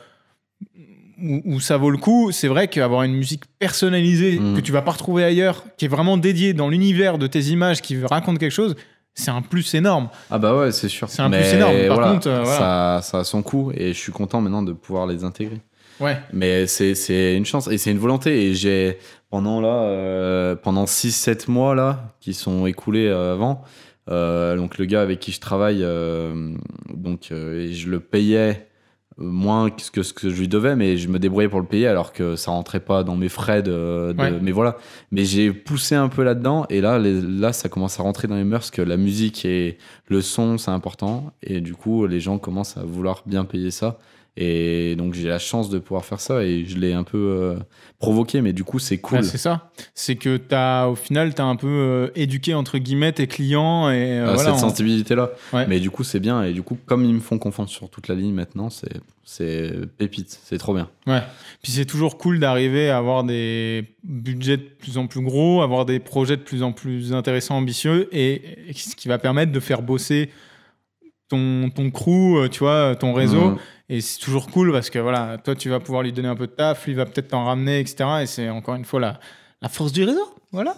[1.23, 4.55] où, où ça vaut le coup, c'est vrai qu'avoir une musique personnalisée Mhm.
[4.55, 7.82] que tu vas pas retrouver ailleurs, qui est vraiment dédiée dans l'univers de tes images,
[7.82, 8.75] qui raconte quelque chose,
[9.13, 10.10] c'est un plus énorme.
[10.32, 11.10] Ah bah ouais, c'est sûr.
[11.10, 11.75] C'est un plus énorme.
[11.88, 12.99] Par voilà, contre, euh, voilà.
[13.01, 15.60] ça, ça a son coût et je suis content maintenant de pouvoir les intégrer.
[15.99, 16.17] Ouais.
[16.32, 18.45] Mais c'est une chance et c'est une volonté.
[18.49, 18.97] Et j'ai,
[19.29, 23.63] pendant là, euh, pendant 6-7 mois là, qui sont écoulés euh, avant,
[24.10, 25.86] euh, donc le gars avec qui je travaille,
[26.93, 28.68] donc et je le payais
[29.19, 31.65] moins que ce que, ce que je lui devais, mais je me débrouillais pour le
[31.65, 34.13] payer alors que ça rentrait pas dans mes frais de.
[34.13, 34.39] de- Ouais.
[34.41, 34.77] Mais voilà.
[35.12, 38.36] Mais j'ai poussé un peu là-dedans et là, les- là, ça commence à rentrer dans
[38.36, 39.77] les mœurs que la musique et
[40.08, 41.32] le son, c'est important.
[41.43, 43.97] Et du coup, les gens commencent à vouloir bien payer ça.
[44.37, 47.55] Et donc, j'ai la chance de pouvoir faire ça et je l'ai un peu euh,
[47.97, 49.17] provoqué, mais du coup, c'est cool.
[49.17, 49.69] Ouais, c'est ça.
[49.95, 53.89] C'est que as, au final, tu as un peu euh, éduqué, entre guillemets, tes clients.
[53.89, 55.31] Et, euh, voilà, cette on- sensibilité-là.
[55.51, 55.65] Ouais.
[55.67, 56.43] Mais du coup, c'est bien.
[56.43, 60.39] Et du coup, comme ils me font confiance sur toute la ligne maintenant, c'est pépite.
[60.43, 60.89] C'est trop bien.
[61.05, 61.21] Ouais.
[61.61, 65.85] Puis c'est toujours cool d'arriver à avoir des budgets de plus en plus gros, avoir
[65.85, 69.59] des projets de plus en plus intéressants, ambitieux, et, et ce qui va permettre de
[69.59, 70.29] faire bosser
[71.27, 73.51] ton, ton crew, euh, tu vois, ton réseau.
[73.51, 73.57] Mhm.
[73.89, 76.47] Et c'est toujours cool parce que voilà, toi, tu vas pouvoir lui donner un peu
[76.47, 78.08] de taf, lui va peut-être t'en ramener, etc.
[78.21, 79.19] Et c'est encore une fois la,
[79.62, 80.28] la force du réseau.
[80.52, 80.75] Voilà.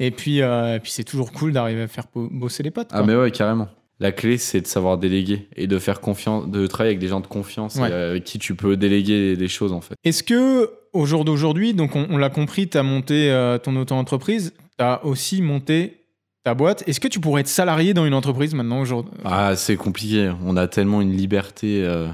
[0.00, 2.88] Et puis, euh, et puis c'est toujours cool d'arriver à faire bo- bosser les potes.
[2.92, 3.68] Ah, mais ouais, carrément.
[4.00, 7.18] La clé, c'est de savoir déléguer et de faire confiance, de travailler avec des gens
[7.20, 7.90] de confiance Ouais.
[7.90, 9.94] et avec qui tu peux déléguer des choses, en fait.
[10.04, 13.74] Est-ce que au jour d'aujourd'hui, donc on, on l'a compris, tu as monté euh, ton
[13.76, 16.04] auto-entreprise, tu as aussi monté
[16.44, 16.82] ta boîte.
[16.86, 19.12] Est-ce que tu pourrais être salarié dans une entreprise maintenant aujourd'hui?
[19.24, 20.32] Ah, c'est compliqué.
[20.44, 21.82] On a tellement une liberté.
[21.84, 22.08] euh.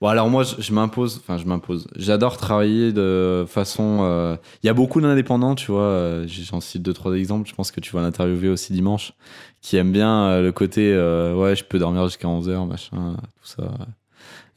[0.00, 1.18] Bon, alors moi, je, m'impose.
[1.22, 1.86] Enfin, je m'impose.
[1.96, 4.00] J'adore travailler de façon.
[4.02, 5.82] euh, Il y a beaucoup d'indépendants, tu vois.
[5.82, 7.48] euh, J'en cite deux, trois exemples.
[7.48, 9.12] Je pense que tu vas l'interviewer aussi dimanche.
[9.60, 10.92] Qui aiment bien le côté.
[10.96, 13.64] ouais, je peux dormir jusqu'à 11h, machin, tout ça.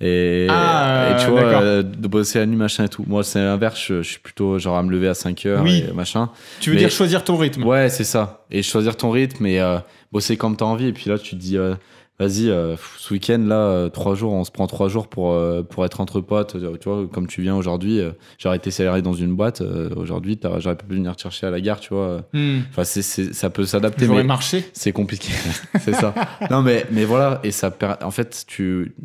[0.04, 3.04] Et, Ah, et tu vois, euh, de bosser la nuit, machin et tout.
[3.08, 5.84] Moi, c'est l'inverse, je, je suis plutôt genre à me lever à 5 heures Oui.
[5.88, 6.30] et machin.
[6.60, 8.44] Tu veux Mais- dire choisir ton rythme Ouais, c'est ça.
[8.50, 9.78] Et choisir ton rythme et euh,
[10.12, 10.88] bosser comme t'as envie.
[10.88, 11.76] Et puis là, tu te dis, euh,
[12.22, 15.64] vas-y, euh, ce week-end, là, euh, trois jours, on se prend trois jours pour, euh,
[15.64, 16.56] pour être entre potes.
[16.80, 18.00] Tu vois, comme tu viens aujourd'hui,
[18.38, 19.62] j'aurais été salarié dans une boîte.
[19.96, 22.22] aujourd'hui, j'aurais pas pu venir te chercher à la gare, tu vois.
[22.34, 22.60] Hmm.
[22.70, 24.66] Enfin, c'est, ça peut s'adapter, J'aurais marché.
[24.74, 25.34] c'est compliqué.
[25.80, 26.14] c'est ça.
[26.50, 27.40] Non, mais, mais voilà.
[27.44, 28.96] Et ça, en fait, tu.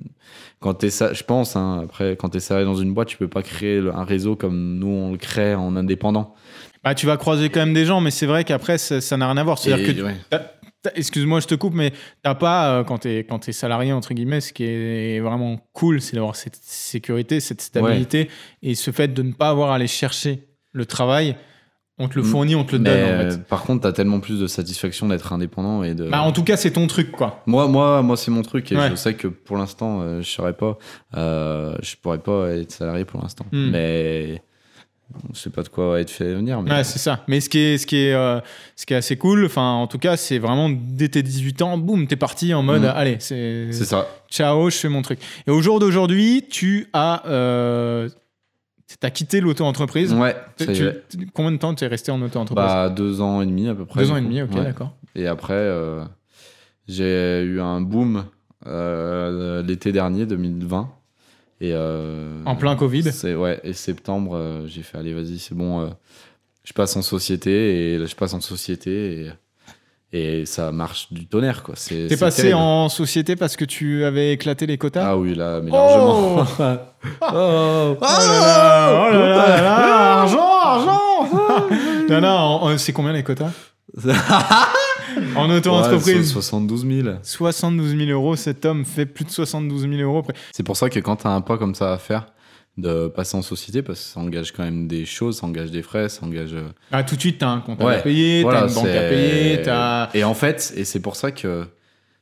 [0.60, 3.28] Quand t'es ça, je pense, hein, après, quand t'es salarié dans une boîte, tu peux
[3.28, 6.34] pas créer un réseau comme nous on le crée en indépendant.
[6.82, 9.36] Bah, tu vas croiser quand même des gens, mais c'est vrai qu'après, ça n'a rien
[9.36, 9.58] à voir.
[9.58, 10.16] C'est-à-dire que ouais.
[10.94, 14.40] Excuse-moi, je te coupe, mais t'as pas, euh, quand t'es quand t'es salarié, entre guillemets,
[14.40, 18.28] ce qui est vraiment cool, c'est d'avoir cette sécurité, cette stabilité,
[18.62, 21.36] et ce fait de ne pas avoir à aller chercher le travail,
[21.98, 22.26] on te le Mm.
[22.26, 23.44] fournit, on te le Mais, donne, en euh, fait.
[23.46, 26.08] par contre, t'as tellement plus de satisfaction d'être indépendant et de.
[26.10, 27.42] Bah, en tout cas, c'est ton truc, quoi.
[27.46, 28.90] Moi, moi, moi, c'est mon truc et Ouais.
[28.90, 30.76] je sais que pour l'instant, euh, je saurais pas,
[31.16, 33.46] euh, je pourrais pas être salarié pour l'instant.
[33.50, 33.70] Hmm.
[33.70, 34.42] Mais
[35.32, 36.60] je sais pas de quoi être fait venir.
[36.62, 36.70] Mais...
[36.70, 37.24] Ouais, c'est ça.
[37.28, 38.40] Mais ce qui est, ce qui est, euh,
[38.74, 41.78] ce qui est assez cool, enfin, en tout cas, c'est vraiment dès tes 18 ans,
[41.78, 42.92] boum, t'es parti en mode, Mhm.
[42.94, 44.08] allez, c'est c'est ça.
[44.30, 45.20] ciao, je fais mon truc.
[45.46, 48.08] Et au jour d'aujourd'hui, tu as, euh,
[49.00, 50.12] t'as quitté l'auto-entreprise.
[50.12, 50.34] Ouais.
[50.58, 50.92] Tu-
[51.32, 53.84] combien de temps tu es resté en auto-entreprise Bah deux ans et demi à peu
[53.84, 54.00] près.
[54.00, 54.64] Deux ans et demi, ok, Ouais.
[54.64, 54.96] d'accord.
[55.14, 56.04] Et après, euh,
[56.88, 58.24] j'ai eu un boom
[59.64, 60.90] l'été dernier, 2020.
[61.60, 63.10] Et euh, En plein Covid.
[63.12, 63.60] C'est ouais.
[63.64, 65.80] Et septembre, euh, j'ai fait allez vas-y c'est bon.
[65.82, 65.88] euh,
[66.64, 69.30] je passe en société et là, je passe en société et
[70.12, 71.74] et ça marche du tonnerre quoi.
[71.76, 72.58] C'est T'es c'est passé terrible.
[72.60, 75.04] en société parce que tu avais éclaté les quotas?
[75.04, 76.36] Ah oui là mais largement.
[76.38, 76.44] oh,
[77.22, 81.26] Oh là là, oh là là là argent, argent
[82.08, 83.50] Non, non, c'est combien les quotas?
[85.36, 87.08] En Ouais, auto-entreprise 72 000.
[87.22, 90.22] 72 000 euros, cet homme fait plus de 72 000 euros.
[90.52, 92.26] C'est pour ça que quand t'as un pas comme ça à faire,
[92.76, 95.82] de passer en société, parce que ça engage quand même des choses, ça engage des
[95.82, 96.52] frais, ça engage.
[96.54, 99.08] euh, Ah, tout de suite, t'as un compte à payer, voilà, t'as une banque à
[99.08, 100.10] payer, t'as...
[100.12, 101.64] Et en fait, et c'est pour ça que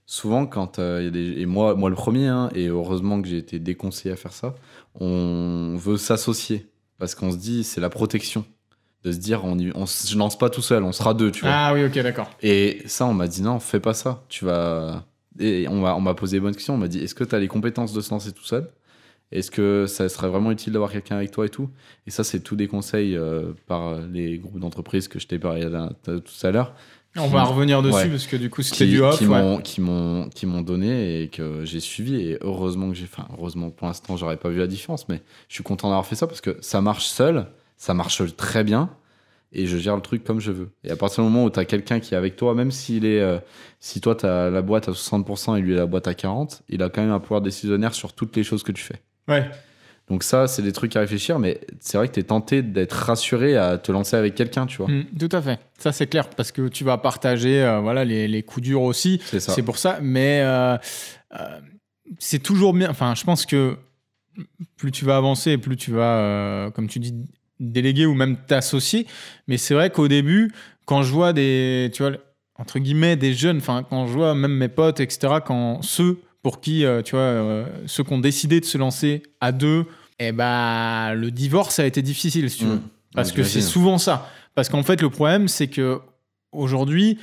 [0.07, 1.41] souvent, quand euh, il y a des.
[1.41, 4.55] Et moi, moi le premier, hein, et heureusement que j'ai été déconseillé à faire ça,
[5.01, 6.67] on veut s'associer.
[6.99, 8.45] Parce qu'on se dit, c'est la protection.
[9.05, 11.43] De se dire, on, y- on je lance pas tout seul, on sera deux, tu
[11.43, 11.51] vois.
[11.53, 12.31] Ah oui, ok, d'accord.
[12.43, 14.23] Et ça, on m'a dit non, fais pas ça.
[14.31, 15.05] Tu vas.
[15.39, 16.75] Et on m'a, on m'a posé les bonnes questions.
[16.75, 18.71] On m'a dit est-ce que tu as les compétences de se lancer tout seul?
[19.33, 21.69] Est-ce que ça serait vraiment utile d'avoir quelqu'un avec toi et tout?
[22.07, 25.69] Et ça, c'est tous des conseils euh, par les groupes d'entreprises que je t'ai parlé
[26.05, 26.73] tout à l'heure.
[27.17, 28.09] On va revenir dessus Ouais.
[28.09, 29.19] parce que du coup, c'était Qui, du off.
[29.19, 29.41] qui ouais.
[29.43, 32.17] m'ont, qui, m'ont, qui m'ont donné et que j'ai suivi.
[32.23, 33.05] Et heureusement que j'ai.
[33.05, 35.09] Enfin, heureusement, pour l'instant, j'aurais pas vu la différence.
[35.09, 37.47] Mais je suis content d'avoir fait ça parce que ça marche seul.
[37.77, 38.91] Ça marche très bien
[39.55, 40.71] et je gère le truc comme je veux.
[40.83, 43.07] Et à partir du moment où tu as quelqu'un qui est avec toi, même s'il
[43.07, 43.39] est, euh,
[43.79, 46.83] si toi tu as la boîte à 60% et lui la boîte à 40%, il
[46.83, 49.01] a quand même un pouvoir décisionnaire sur toutes les choses que tu fais.
[49.29, 49.49] Ouais.
[50.11, 52.93] Donc ça, c'est des trucs à réfléchir, mais c'est vrai que tu es tenté d'être
[52.93, 54.89] rassuré à te lancer avec quelqu'un, tu vois.
[54.89, 55.61] Mm, tout à fait.
[55.79, 59.23] Ça, c'est clair parce que tu vas partager euh, voilà, les, les coups durs aussi.
[59.25, 59.53] C'est ça.
[59.53, 60.01] C'est pour ça.
[60.03, 60.77] Mais euh,
[62.19, 62.91] c'est toujours bien.
[62.91, 63.79] Enfin, je pense que
[64.77, 67.15] plus tu vas avancer, plus tu vas, comme tu dis,
[67.61, 69.07] déléguer ou même t'associer.
[69.49, 70.53] Mais c'est vrai qu'au début,
[70.87, 72.13] quand je vois des, tu vois,
[72.57, 76.61] entre guillemets, des jeunes, enfin, quand je vois même mes potes, etc., quand ceux pour
[76.61, 79.87] qui, euh, tu vois, euh, ceux qui ont décidé de se lancer à deux,
[80.19, 82.77] eh ben, le divorce a été difficile, si tu veux.
[82.77, 82.89] Mm.
[83.15, 84.31] Parce que c'est souvent ça.
[84.55, 86.01] Parce qu'en fait, le problème, c'est que
[86.53, 87.19] aujourd'hui,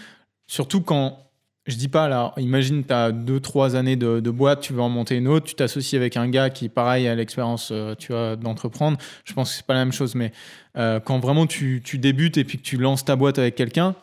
[0.47, 1.30] surtout quand.
[1.67, 4.89] Je dis pas là, imagine tu as 2-3 années de, de boîte, tu veux en
[4.89, 8.35] monter une autre, tu t'associes avec un gars qui, pareil, a l'expérience euh, tu vois,
[8.35, 8.97] d'entreprendre.
[9.25, 10.31] Je pense que c'est pas la même chose, mais
[10.75, 13.95] euh, quand vraiment tu, tu débutes et puis que tu lances ta boîte avec quelqu'un,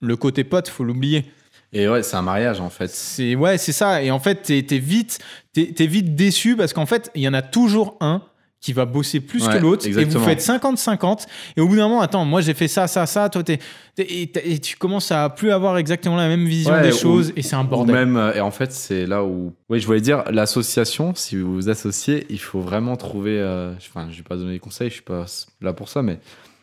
[0.00, 1.24] le côté pote, faut l'oublier.
[1.72, 2.88] Et ouais, c'est un mariage en fait.
[2.88, 4.02] C'est ouais, c'est ça.
[4.02, 5.18] Et en fait, t'es es vite,
[5.54, 8.22] t'es vite déçu parce qu'en fait, il y en a toujours un
[8.62, 11.88] qui va bosser plus Ouais, que l'autre et vous faites 50-50 et au bout d'un
[11.88, 13.58] moment attends moi j'ai fait ça ça ça toi t'es
[13.98, 17.32] et, et tu commences à plus avoir exactement la même vision Ouais, des ou- choses
[17.36, 19.52] et c'est un bordel même, euh, et en fait, c'est là où.
[19.68, 23.38] Oui, je voulais dire, l'association, si vous vous associez, il faut vraiment trouver.
[23.38, 25.26] euh, Enfin, je vais pas donner des conseils, je suis pas
[25.60, 26.20] là pour ça, mais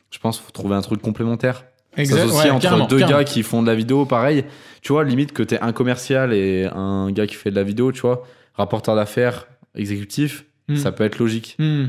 [0.10, 1.66] je pense qu'il faut trouver un truc complémentaire.
[1.98, 3.20] Exact- ouais, entre carrément, deux carrément.
[3.20, 4.46] gars qui font de la vidéo, pareil.
[4.82, 7.92] Tu vois, limite que t'es un commercial et un gars qui fait de la vidéo,
[7.92, 8.24] tu vois,
[8.56, 10.76] rapporteur d'affaires, exécutif, Hmm.
[10.78, 11.56] ça peut être logique.
[11.60, 11.88] Hmm.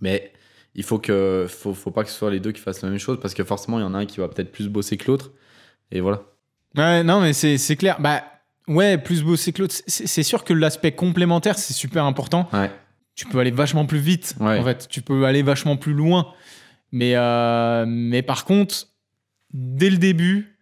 [0.00, 0.32] Mais
[0.74, 2.98] il faut que faut, faut pas que ce soit les deux qui fassent la même
[2.98, 5.06] chose parce que forcément, il y en a un qui va peut-être plus bosser que
[5.10, 5.32] l'autre.
[5.92, 6.22] Et voilà.
[6.76, 7.96] Ouais, non, mais c'est c'est clair.
[8.00, 8.24] Bah,
[8.66, 9.76] ouais, plus bosser que l'autre.
[9.86, 12.48] C'est sûr que l'aspect complémentaire, c'est super important.
[12.52, 12.70] Ouais.
[13.14, 14.58] Tu peux aller vachement plus vite, Ouais.
[14.58, 14.88] en fait.
[14.88, 16.32] Tu peux aller vachement plus loin.
[16.90, 18.88] Mais, euh, mais par contre,
[19.52, 20.56] dès le début,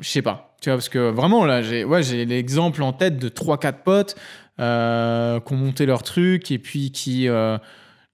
[0.00, 0.56] je sais pas.
[0.60, 4.16] Tu vois, parce que vraiment, là, j'ai ouais, j'ai l'exemple en tête de 3-4 potes.
[4.60, 7.58] Euh, qui ont monté leur truc et puis qui, euh,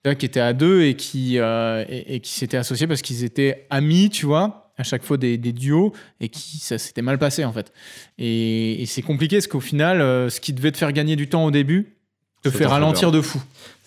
[0.04, 3.66] qui étaient à deux et qui, euh, et, et qui s'étaient associés parce qu'ils étaient
[3.70, 7.44] amis, tu vois, à chaque fois des, des duos et qui ça s'était mal passé
[7.44, 7.72] en fait.
[8.18, 9.98] Et, et c'est compliqué parce qu'au final,
[10.30, 11.96] ce qui devait te faire gagner du temps au début
[12.42, 13.40] te fait ralentir de fou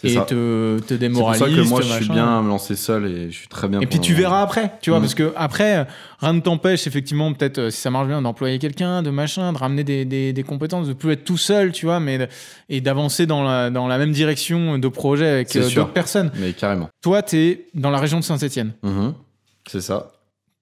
[0.05, 0.21] et ça.
[0.21, 3.31] te, te C'est pour ça que moi, je suis bien à me lancer seul et
[3.31, 3.79] je suis très bien.
[3.81, 5.01] Et puis tu verras après, tu vois, Mm.
[5.03, 5.83] parce que après, euh,
[6.19, 9.57] rien ne t'empêche effectivement, peut-être euh, si ça marche bien, d'employer quelqu'un, de machin, de
[9.57, 12.29] ramener des, des, des compétences, de plus être tout seul, tu vois, mais
[12.69, 16.31] et d'avancer dans la, dans la même direction de projet avec euh, d'autres personnes.
[16.37, 16.89] Mais carrément.
[17.01, 18.73] Toi, tu es dans la région de Saint-Etienne.
[18.83, 19.13] Mhm.
[19.67, 20.11] C'est ça.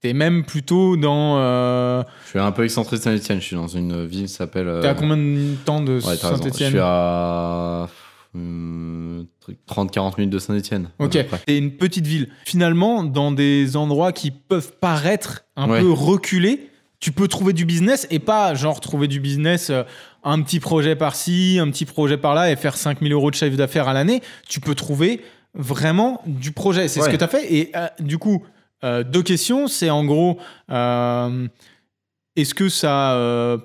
[0.01, 1.37] Tu es même plutôt dans.
[1.39, 3.39] Euh, Je suis un peu excentré de Saint-Etienne.
[3.39, 4.67] Je suis dans une ville qui s'appelle.
[4.67, 6.35] euh, T'es à combien de temps de Ouais, raison.
[6.35, 7.87] Je Saint-Etienne suis à
[8.35, 10.89] 30-40 minutes de Saint-Etienne.
[10.99, 11.17] Ok,
[11.47, 12.29] c'est une petite ville.
[12.45, 15.81] Finalement, dans des endroits qui peuvent paraître un Ouais.
[15.81, 16.69] peu reculés,
[16.99, 19.83] tu peux trouver du business et pas genre trouver du business, euh,
[20.23, 23.87] un petit projet par-ci, un petit projet par-là et faire 5000 euros de chiffre d'affaires
[23.89, 24.21] à l'année.
[24.47, 25.21] Tu peux trouver
[25.53, 26.87] vraiment du projet.
[26.87, 27.53] C'est ce que tu as fait.
[27.53, 28.43] Et euh, du coup,
[28.83, 29.67] euh, deux questions.
[29.67, 33.57] C'est en gros, est-ce que ça.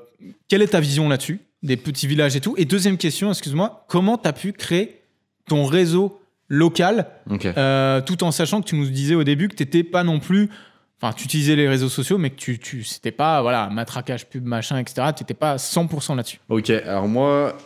[0.48, 1.40] quelle est ta vision là-dessus?
[1.62, 2.54] Des petits villages et tout.
[2.56, 5.02] Et deuxième question, excuse-moi, comment tu as pu créer
[5.46, 7.08] ton réseau local
[7.44, 10.18] euh, tout en sachant que tu nous disais au début que tu n'étais pas non
[10.18, 10.48] plus.
[11.00, 14.44] Enfin, tu utilisais les réseaux sociaux, mais que tu, tu c'était pas, voilà, matraquage pub,
[14.44, 15.08] machin, etc.
[15.16, 16.40] Tu n'étais pas 100% là-dessus.
[16.48, 17.56] Ok, alors moi,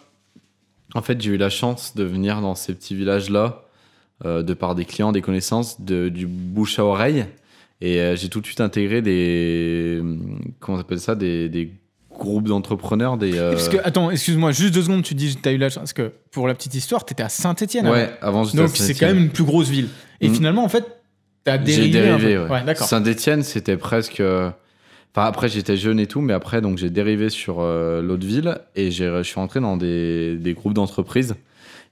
[0.95, 3.65] en fait, j'ai eu la chance de venir dans ces petits villages-là,
[4.25, 7.25] euh, de par des clients, des connaissances, de, du bouche à oreille.
[7.81, 10.03] Et euh, j'ai tout de suite intégré des.
[10.61, 11.73] Comment on appelle ça Des, des
[12.25, 13.37] groupes d'entrepreneurs, des.
[13.39, 15.69] euh, Parce que, attends, excuse-moi, juste deux secondes, tu dis que tu as eu la
[15.69, 15.81] chance.
[15.81, 17.89] Parce que pour la petite histoire, tu étais à Saint-Etienne.
[17.89, 19.89] Ouais, avant j'étais Donc c'est quand même une plus grosse ville.
[20.21, 20.35] Et Mm.
[20.35, 20.85] finalement, en fait,
[21.45, 21.91] tu as J'ai dérivé.
[22.29, 22.75] dérivé, ouais.
[22.77, 24.21] Saint-Etienne, c'était presque.
[24.21, 24.51] euh,
[25.15, 28.57] Enfin, après, j'étais jeune et tout, mais après, donc, j'ai dérivé sur euh, l'autre ville
[28.75, 31.35] et j'ai- je suis rentré dans des, des groupes d'entreprises.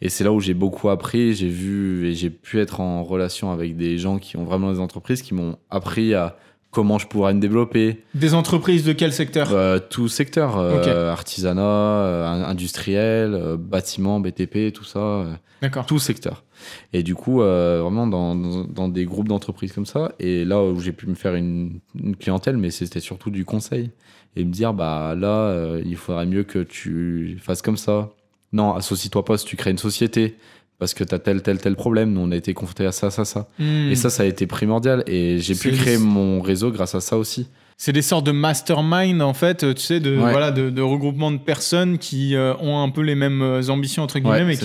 [0.01, 1.35] Et c'est là où j'ai beaucoup appris.
[1.35, 4.81] J'ai vu et j'ai pu être en relation avec des gens qui ont vraiment des
[4.81, 6.39] entreprises qui m'ont appris à
[6.71, 8.03] comment je pourrais me développer.
[8.15, 9.53] Des entreprises de quel secteur?
[9.53, 15.25] Euh, tout secteur, euh, artisanat, euh, industriel, bâtiment, BTP, tout ça.
[15.63, 15.85] D'accord.
[15.85, 16.45] tout secteur.
[16.93, 20.81] Et du coup, vraiment dans, dans, dans des groupes d'entreprises comme ça, et là où
[20.81, 23.91] j'ai pu me faire une, une clientèle, mais c'était surtout du conseil.
[24.37, 28.11] Et me dire, bah là, il faudrait mieux que tu fasses comme ça.
[28.53, 30.37] Non, associe-toi pas si tu crées une société,
[30.81, 32.13] parce que tu as tel, tel, tel problème.
[32.15, 33.49] Nous, on a été confrontés à ça, ça, ça.
[33.59, 33.91] Mm.
[33.93, 35.05] Et ça, ça a été primordial.
[35.07, 37.47] Et j'ai pu créer mon réseau grâce à ça aussi.
[37.77, 40.31] C'est des sortes de mastermind, en fait, tu sais, de, Ouais.
[40.33, 44.03] voilà, de, de regroupement de personnes qui euh, ont un peu les mêmes euh, ambitions,
[44.03, 44.57] entre guillemets, Ouais, mais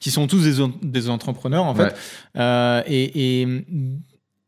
[0.00, 1.92] qui, sont tous des, des entrepreneurs, en fait, Ouais.
[2.38, 3.48] euh, et, et,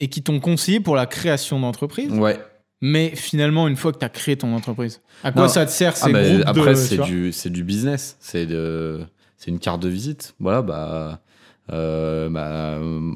[0.00, 2.12] et qui t'ont conseillé pour la création d'entreprise.
[2.12, 2.38] Ouais.
[2.82, 5.48] Mais finalement, une fois que tu as créé ton entreprise, à quoi Non.
[5.48, 8.16] ça te sert Ah, ces bah, groupes après, c'est du, c'est du business.
[8.20, 9.00] C'est de,
[9.40, 10.34] c'est une carte de visite.
[10.38, 11.20] Voilà, bah,
[11.72, 12.46] euh, bah,
[12.78, 13.12] euh,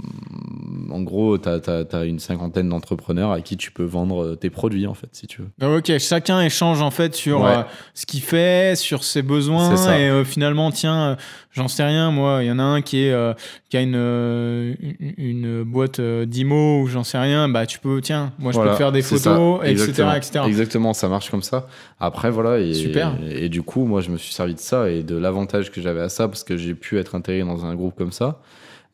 [0.91, 4.95] en gros, tu as, une cinquantaine d'entrepreneurs à qui tu peux vendre tes produits, en
[4.95, 5.49] fait, si tu veux.
[5.61, 7.59] Ah, Ok, chacun échange en fait sur Ouais.
[7.59, 9.99] euh, ce qu'il fait, sur ses besoins, C'est ça.
[9.99, 11.17] et euh, finalement, tiens, euh,
[11.55, 13.33] j'en sais rien, moi, il y en a un qui, est, euh,
[13.71, 17.79] qui a une, euh, une, une boîte euh, d'IMO ou j'en sais rien, bah tu
[17.79, 20.15] peux, tiens, moi je peux te faire des photos, etc., Exactement.
[20.15, 20.41] etc.
[20.47, 21.69] Exactement, ça marche comme ça.
[22.01, 22.59] Après, voilà.
[22.59, 23.17] Et, Super.
[23.31, 26.01] Et, du coup, moi, je me suis servi de ça et de l'avantage que j'avais
[26.03, 28.41] à ça parce que j'ai pu être intégré dans un groupe comme ça.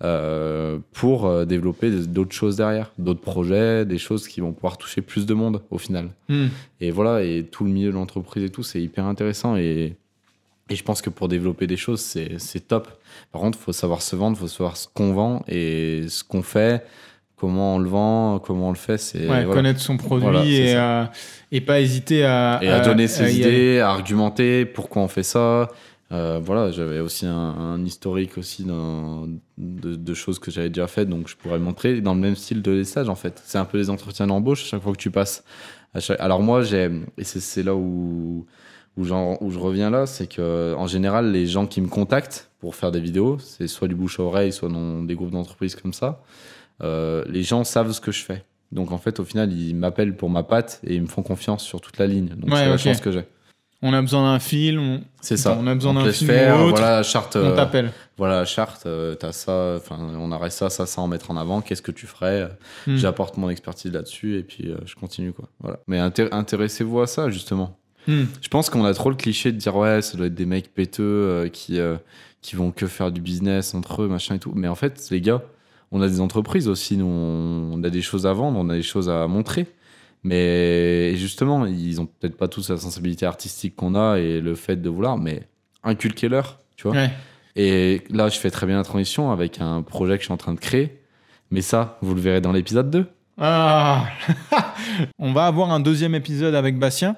[0.03, 5.27] euh, pour développer d'autres choses derrière, d'autres projets, des choses qui vont pouvoir toucher plus
[5.27, 6.09] de monde au final.
[6.31, 6.46] Hmm.
[6.81, 9.57] Et voilà, et tout le milieu de l'entreprise et tout, c'est hyper intéressant.
[9.57, 9.96] Et,
[10.70, 12.88] et je pense que pour développer des choses, c'est top.
[13.33, 16.22] Par contre, il faut savoir se vendre, il faut savoir ce qu'on vend et ce
[16.24, 16.85] qu'on fait,
[17.37, 18.98] comment on le vend, comment on le fait.
[18.98, 19.54] C'est Ouais, voilà.
[19.54, 21.04] connaître son produit Voilà, et, euh,
[21.52, 25.68] et pas hésiter à, Et à donner ses idées, à argumenter pourquoi on fait ça.
[26.12, 31.09] Euh, voilà, j'avais aussi un, un historique aussi de, de choses que j'avais déjà faites,
[31.09, 33.40] donc je pourrais le montrer dans le même style de les stages en fait.
[33.44, 35.44] C'est un peu les entretiens d'embauche à chaque fois que tu passes.
[35.94, 38.44] À chaque- Alors moi, j'ai et c'est là où
[38.96, 42.90] où, je reviens là, c'est que en général, les gens qui me contactent pour faire
[42.92, 46.22] des vidéos, c'est soit du bouche à oreille, soit dans des groupes d'entreprises comme ça.
[46.83, 48.44] euh, les gens savent ce que je fais.
[48.72, 51.62] Donc en fait, au final, ils m'appellent pour ma patte et ils me font confiance
[51.64, 52.29] sur toute la ligne.
[52.37, 53.24] Donc Ouais, c'est la chance que j'ai.
[53.83, 55.57] On a besoin d'un film, on, C'est ça.
[55.59, 57.37] On a besoin d'un film faire, ou autre, Voilà charte.
[57.37, 57.90] on euh, t'appelle.
[58.18, 58.85] voilà la charte.
[58.85, 59.76] euh, T'as ça.
[59.79, 61.62] Enfin, on aurait ça, ça, ça en mettre en avant.
[61.62, 62.48] Qu'est-ce que tu ferais
[62.87, 62.96] Hmm.
[62.96, 65.48] J'apporte mon expertise là-dessus et puis euh, je continue quoi.
[65.61, 65.79] Voilà.
[65.87, 67.79] Mais inté- intéressez-vous à ça justement.
[68.06, 68.24] Hmm.
[68.40, 70.72] Je pense qu'on a trop le cliché de dire ouais, ça doit être des mecs
[70.72, 71.96] péteux euh, qui euh,
[72.40, 74.52] qui vont que faire du business entre eux, machin et tout.
[74.54, 75.42] Mais en fait, les gars,
[75.92, 76.96] on a des entreprises aussi.
[76.96, 79.66] Nous, on, on a des choses à vendre, on a des choses à montrer.
[80.22, 84.76] Mais justement, ils ont peut-être pas tous la sensibilité artistique qu'on a et le fait
[84.76, 85.48] de vouloir, mais
[85.82, 86.58] inculquez-leur.
[86.76, 86.96] tu vois.
[86.96, 87.10] Ouais.
[87.56, 90.38] Et là, je fais très bien la transition avec un projet que je suis en
[90.38, 91.00] train de créer.
[91.50, 93.06] Mais ça, vous le verrez dans l'épisode 2.
[93.38, 94.06] Ah.
[95.18, 97.16] On va avoir un deuxième épisode avec Bastien.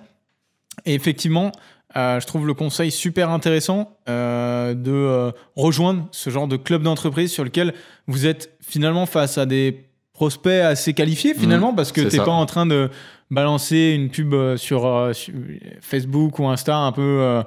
[0.85, 1.53] Et effectivement,
[1.97, 6.83] euh, je trouve le conseil super intéressant euh, de euh, rejoindre ce genre de club
[6.83, 7.75] d'entreprise sur lequel
[8.07, 12.17] vous êtes finalement face à des prospects assez qualifiés finalement parce que Mmh, c'est tu
[12.17, 12.25] n'es ça.
[12.25, 12.91] pas en train de
[13.31, 15.35] balancer une pub sur, sur
[15.81, 17.43] Facebook ou Insta un peu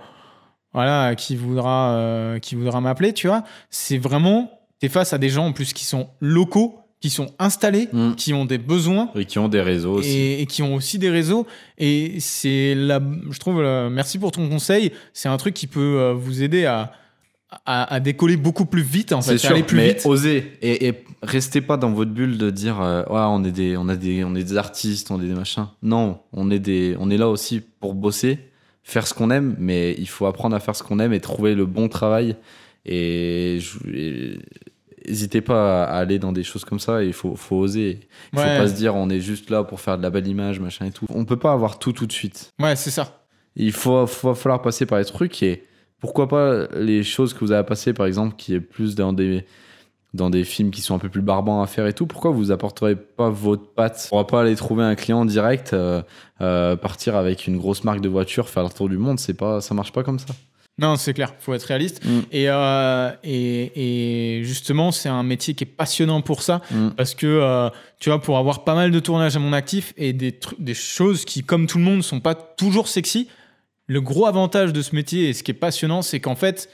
[0.73, 5.29] voilà qui voudra qui voudra m'appeler tu vois c'est vraiment tu es face à des
[5.29, 8.13] gens en plus qui sont locaux qui sont installés Mm.
[8.15, 10.17] qui ont des besoins Et qui ont des réseaux aussi.
[10.39, 11.45] et, qui ont aussi des réseaux.
[11.77, 14.91] Et c'est la, je trouve, merci pour ton conseil.
[15.13, 16.93] C'est un truc qui peut euh, vous aider à,
[17.65, 20.05] à, à décoller beaucoup plus vite, en fait, aller sûr, plus mais vite.
[20.05, 23.77] osez et, et restez pas dans votre bulle de dire euh, ouais on est des
[23.77, 25.67] on a des on est des artistes, on est des machins.
[25.83, 28.39] Non, on est des on est là aussi pour bosser,
[28.83, 31.53] faire ce qu'on aime, mais il faut apprendre à faire ce qu'on aime et trouver
[31.55, 32.35] le bon travail.
[32.85, 34.39] Et, je- et
[35.07, 37.03] n'hésitez pas à aller dans des choses comme ça.
[37.03, 37.99] Il faut faut oser.
[38.33, 38.45] Il Ouais.
[38.55, 40.85] faut pas se dire on est juste là pour faire de la belle image machin
[40.85, 41.05] et tout.
[41.09, 42.49] On peut pas avoir tout tout de suite.
[42.61, 43.23] Ouais, c'est ça.
[43.55, 45.63] Il faut, faut falloir passer par les trucs et
[45.99, 49.45] pourquoi pas les choses que vous avez passées, par exemple, qui est plus dans des,
[50.13, 52.51] dans des films qui sont un peu plus barbants à faire et tout, pourquoi vous
[52.51, 54.09] apporterez pas votre patte?
[54.11, 56.01] On va pas aller trouver un client direct, euh,
[56.41, 59.61] euh, partir avec une grosse marque de voiture, faire le tour du monde, c'est pas,
[59.61, 60.33] ça marche pas comme ça.
[60.77, 62.03] Non, c'est clair, faut être réaliste.
[62.03, 62.19] Mm.
[62.33, 66.89] Et, euh, et, et justement, c'est un métier qui est passionnant pour ça, Mm.
[66.97, 70.11] parce que, euh, tu vois, pour avoir pas mal de tournages à mon actif et
[70.11, 73.29] des, des choses qui, comme tout le monde, sont pas toujours sexy,
[73.87, 76.69] le gros avantage de ce métier et ce qui est passionnant, c'est qu'en fait,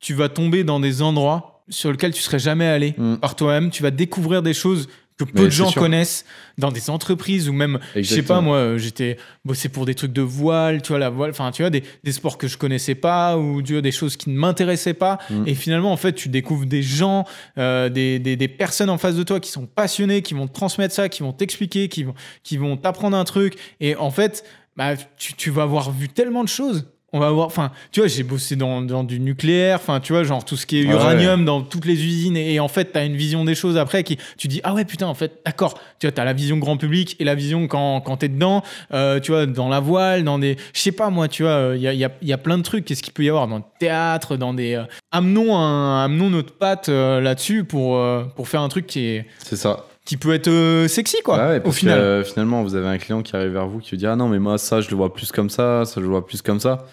[0.00, 3.16] tu vas tomber dans des endroits sur lesquels tu serais jamais allé Mm.
[3.16, 3.70] par toi-même.
[3.70, 4.88] Tu vas découvrir des choses
[5.26, 5.82] que peu Mais de gens sûr.
[5.82, 6.24] connaissent
[6.58, 8.42] dans des entreprises ou même, je sais pas, Exactement.
[8.42, 11.62] moi, euh, j'étais bossé pour des trucs de voile, tu vois, la voile, enfin, tu
[11.62, 14.38] vois, des, des sports que je connaissais pas ou tu vois, des choses qui ne
[14.38, 15.18] m'intéressaient pas.
[15.28, 15.42] Mm.
[15.46, 17.24] Et finalement, en fait, tu découvres des gens,
[17.58, 20.54] euh, des, des, des personnes en face de toi qui sont passionnés, qui vont te
[20.54, 23.56] transmettre ça, qui vont t'expliquer, qui vont, qui vont t'apprendre un truc.
[23.80, 24.44] Et en fait,
[24.76, 26.86] bah, tu, tu vas avoir vu tellement de choses.
[27.14, 30.24] On va voir, enfin, tu vois, j'ai bossé dans, dans du nucléaire, enfin, tu vois,
[30.24, 32.92] genre tout ce qui est Ouais, uranium dans toutes les usines, et, et en fait,
[32.92, 35.40] tu as une vision des choses après qui, tu dis, ah ouais, putain, en fait,
[35.46, 38.26] d'accord, tu vois, tu as la vision grand public et la vision quand, quand tu
[38.26, 41.44] es dedans, euh, tu vois, dans la voile, dans des, je sais pas, moi, tu
[41.44, 43.14] vois, il y a, il y, a, il y a plein de trucs, qu'est-ce qu'il
[43.14, 44.74] peut y avoir dans le théâtre, dans des.
[44.74, 49.06] euh, amenons, un, amenons notre patte euh, là-dessus pour, euh, pour faire un truc qui,
[49.06, 49.86] est, C'est ça.
[50.08, 51.98] Qui peut être euh, sexy, quoi, Ouais, ouais, au que, final.
[51.98, 54.26] euh, finalement, vous avez un client qui arrive vers vous qui vous dit Ah non,
[54.28, 56.58] mais moi, ça, je le vois plus comme ça, ça, je le vois plus comme
[56.60, 56.86] ça.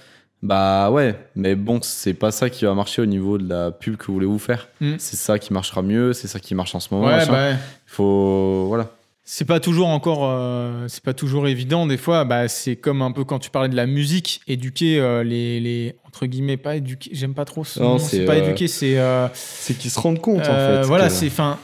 [0.44, 3.96] Bah ouais, mais bon, c'est pas ça qui va marcher au niveau de la pub
[3.96, 4.68] que vous voulez vous faire.
[4.82, 4.96] Mm.
[5.00, 7.08] C'est ça qui marchera mieux, c'est ça qui marche en ce moment.
[7.08, 7.52] Ouais, bah ouais.
[7.54, 7.58] Il
[7.92, 8.66] faut.
[8.68, 8.92] Voilà.
[9.28, 11.88] C'est pas toujours encore, euh, c'est pas toujours évident.
[11.88, 15.24] Des fois, bah, c'est comme un peu quand tu parlais de la musique, éduquer euh,
[15.24, 17.10] les, les entre guillemets pas éduquer.
[17.14, 17.98] J'aime pas trop ce Non, nom.
[17.98, 19.00] c'est, pas euh, éduquer, c'est
[19.34, 20.82] C'est qu'ils se rendent compte en fait.
[20.84, 21.58] voilà, que- c'est fin.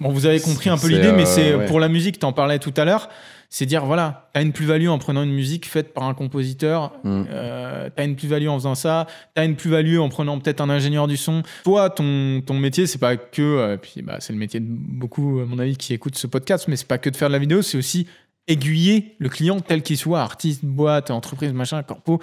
[0.00, 1.66] Bon, vous avez compris un peu l'idée, mais euh, c'est ouais.
[1.66, 2.18] pour la musique.
[2.18, 3.08] T'en parlais tout à l'heure.
[3.50, 6.92] C'est dire voilà, t'as une plus-value en prenant une musique faite par un compositeur.
[7.04, 7.24] Mm.
[7.30, 9.06] Euh, t'as une plus-value en faisant ça.
[9.34, 11.42] T'as une plus-value en prenant peut-être un ingénieur du son.
[11.62, 13.42] Toi, ton, ton métier, c'est pas que.
[13.42, 16.66] euh, puis bah, c'est le métier de beaucoup, à mon avis, qui écoutent ce podcast,
[16.66, 18.08] mais c'est pas que de faire de la vidéo, c'est aussi
[18.48, 22.20] aiguiller le client tel qu'il soit, artiste, boîte, entreprise, machin, corpo.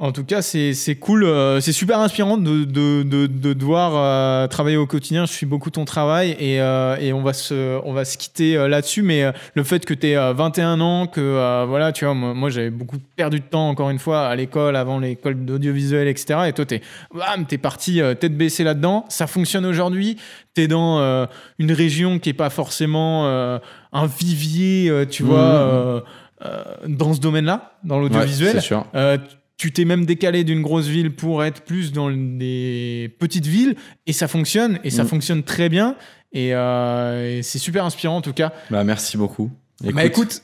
[0.00, 3.94] En tout cas, c'est c'est cool, euh, c'est super inspirant de, de, de, de devoir
[3.96, 5.26] euh, travailler au quotidien.
[5.26, 8.56] Je suis beaucoup ton travail et, euh, et on, va se, on va se quitter
[8.56, 9.02] euh, là-dessus.
[9.02, 12.32] Mais euh, le fait que tu aies 21 ans, que euh, voilà, tu vois, moi,
[12.32, 16.42] moi, j'avais beaucoup perdu de temps, encore une fois, à l'école, avant l'école d'audiovisuel, etc.
[16.46, 19.04] Et toi, tu es, parti tête baissée là-dedans.
[19.08, 20.16] Ça fonctionne aujourd'hui.
[20.54, 21.26] Tu es dans euh,
[21.58, 23.58] une région qui n'est pas forcément euh,
[23.92, 26.00] un vivier, euh, tu vois, euh,
[26.44, 28.52] euh, dans ce domaine-là, dans Ouais, l'audiovisuel.
[28.52, 28.84] c'est sûr.
[28.94, 29.18] Euh,
[29.58, 33.74] tu t'es même décalé d'une grosse ville pour être plus dans des petites villes
[34.06, 35.08] et ça fonctionne et ça Mm.
[35.08, 35.96] fonctionne très bien
[36.32, 38.52] et, euh, et c'est super inspirant en tout cas.
[38.70, 39.50] Bah merci beaucoup.
[39.82, 40.42] Bah écoute,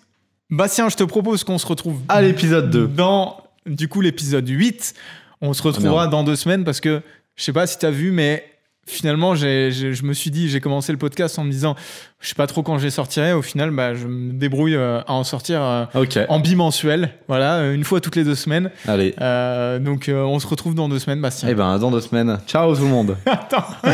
[0.51, 2.87] Bastien, je te propose qu'on se retrouve à l'épisode 2.
[2.89, 4.95] dans du coup l'épisode 8.
[5.41, 7.01] On se retrouvera dans deux semaines parce que
[7.37, 8.45] je sais pas si tu as vu mais
[8.87, 11.75] finalement j'ai- j'ai- je me suis dit j'ai commencé le podcast en me disant
[12.21, 15.01] je sais pas trop quand je les sortirai au final bah, je me débrouille euh,
[15.07, 18.71] à en sortir euh, Ok, en bimensuel voilà euh, une fois toutes les deux semaines
[18.87, 19.15] allez.
[19.21, 21.49] euh, donc on se retrouve dans deux semaines, Bastien.
[21.51, 22.39] Eh ben, dans deux semaines.
[22.47, 23.17] Ciao tout le monde.
[23.27, 23.65] Attends.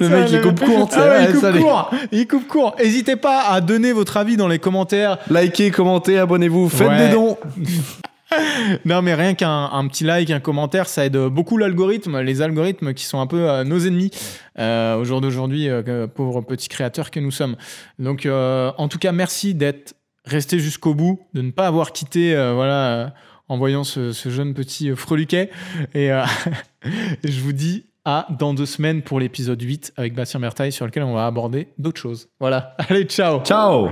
[0.00, 0.88] Le mec, il coupe court.
[0.94, 1.90] Ah ouais, il coupe court.
[2.12, 2.76] Il coupe court.
[2.78, 5.18] N'hésitez pas à donner votre avis dans les commentaires.
[5.30, 7.08] Likez, commentez, abonnez-vous, faites Ouais.
[7.08, 7.36] des dons.
[8.84, 12.94] Non, mais rien qu'un un petit like, un commentaire, ça aide beaucoup l'algorithme, les algorithmes
[12.94, 14.10] qui sont un peu euh, nos ennemis
[14.58, 17.56] euh, au jour d'aujourd'hui, euh, pauvres petits créateurs que nous sommes.
[17.98, 22.34] Donc, euh, en tout cas, merci d'être resté jusqu'au bout, de ne pas avoir quitté,
[22.54, 23.12] voilà,
[23.48, 25.50] en voyant ce, jeune petit freluquet.
[25.94, 26.08] Et
[27.24, 31.02] je vous dis à dans deux semaines pour l'épisode 8 avec Bastien Bertaille sur lequel
[31.02, 32.28] on va aborder d'autres choses.
[32.40, 32.74] Voilà.
[32.88, 33.90] Allez, ciao Ciao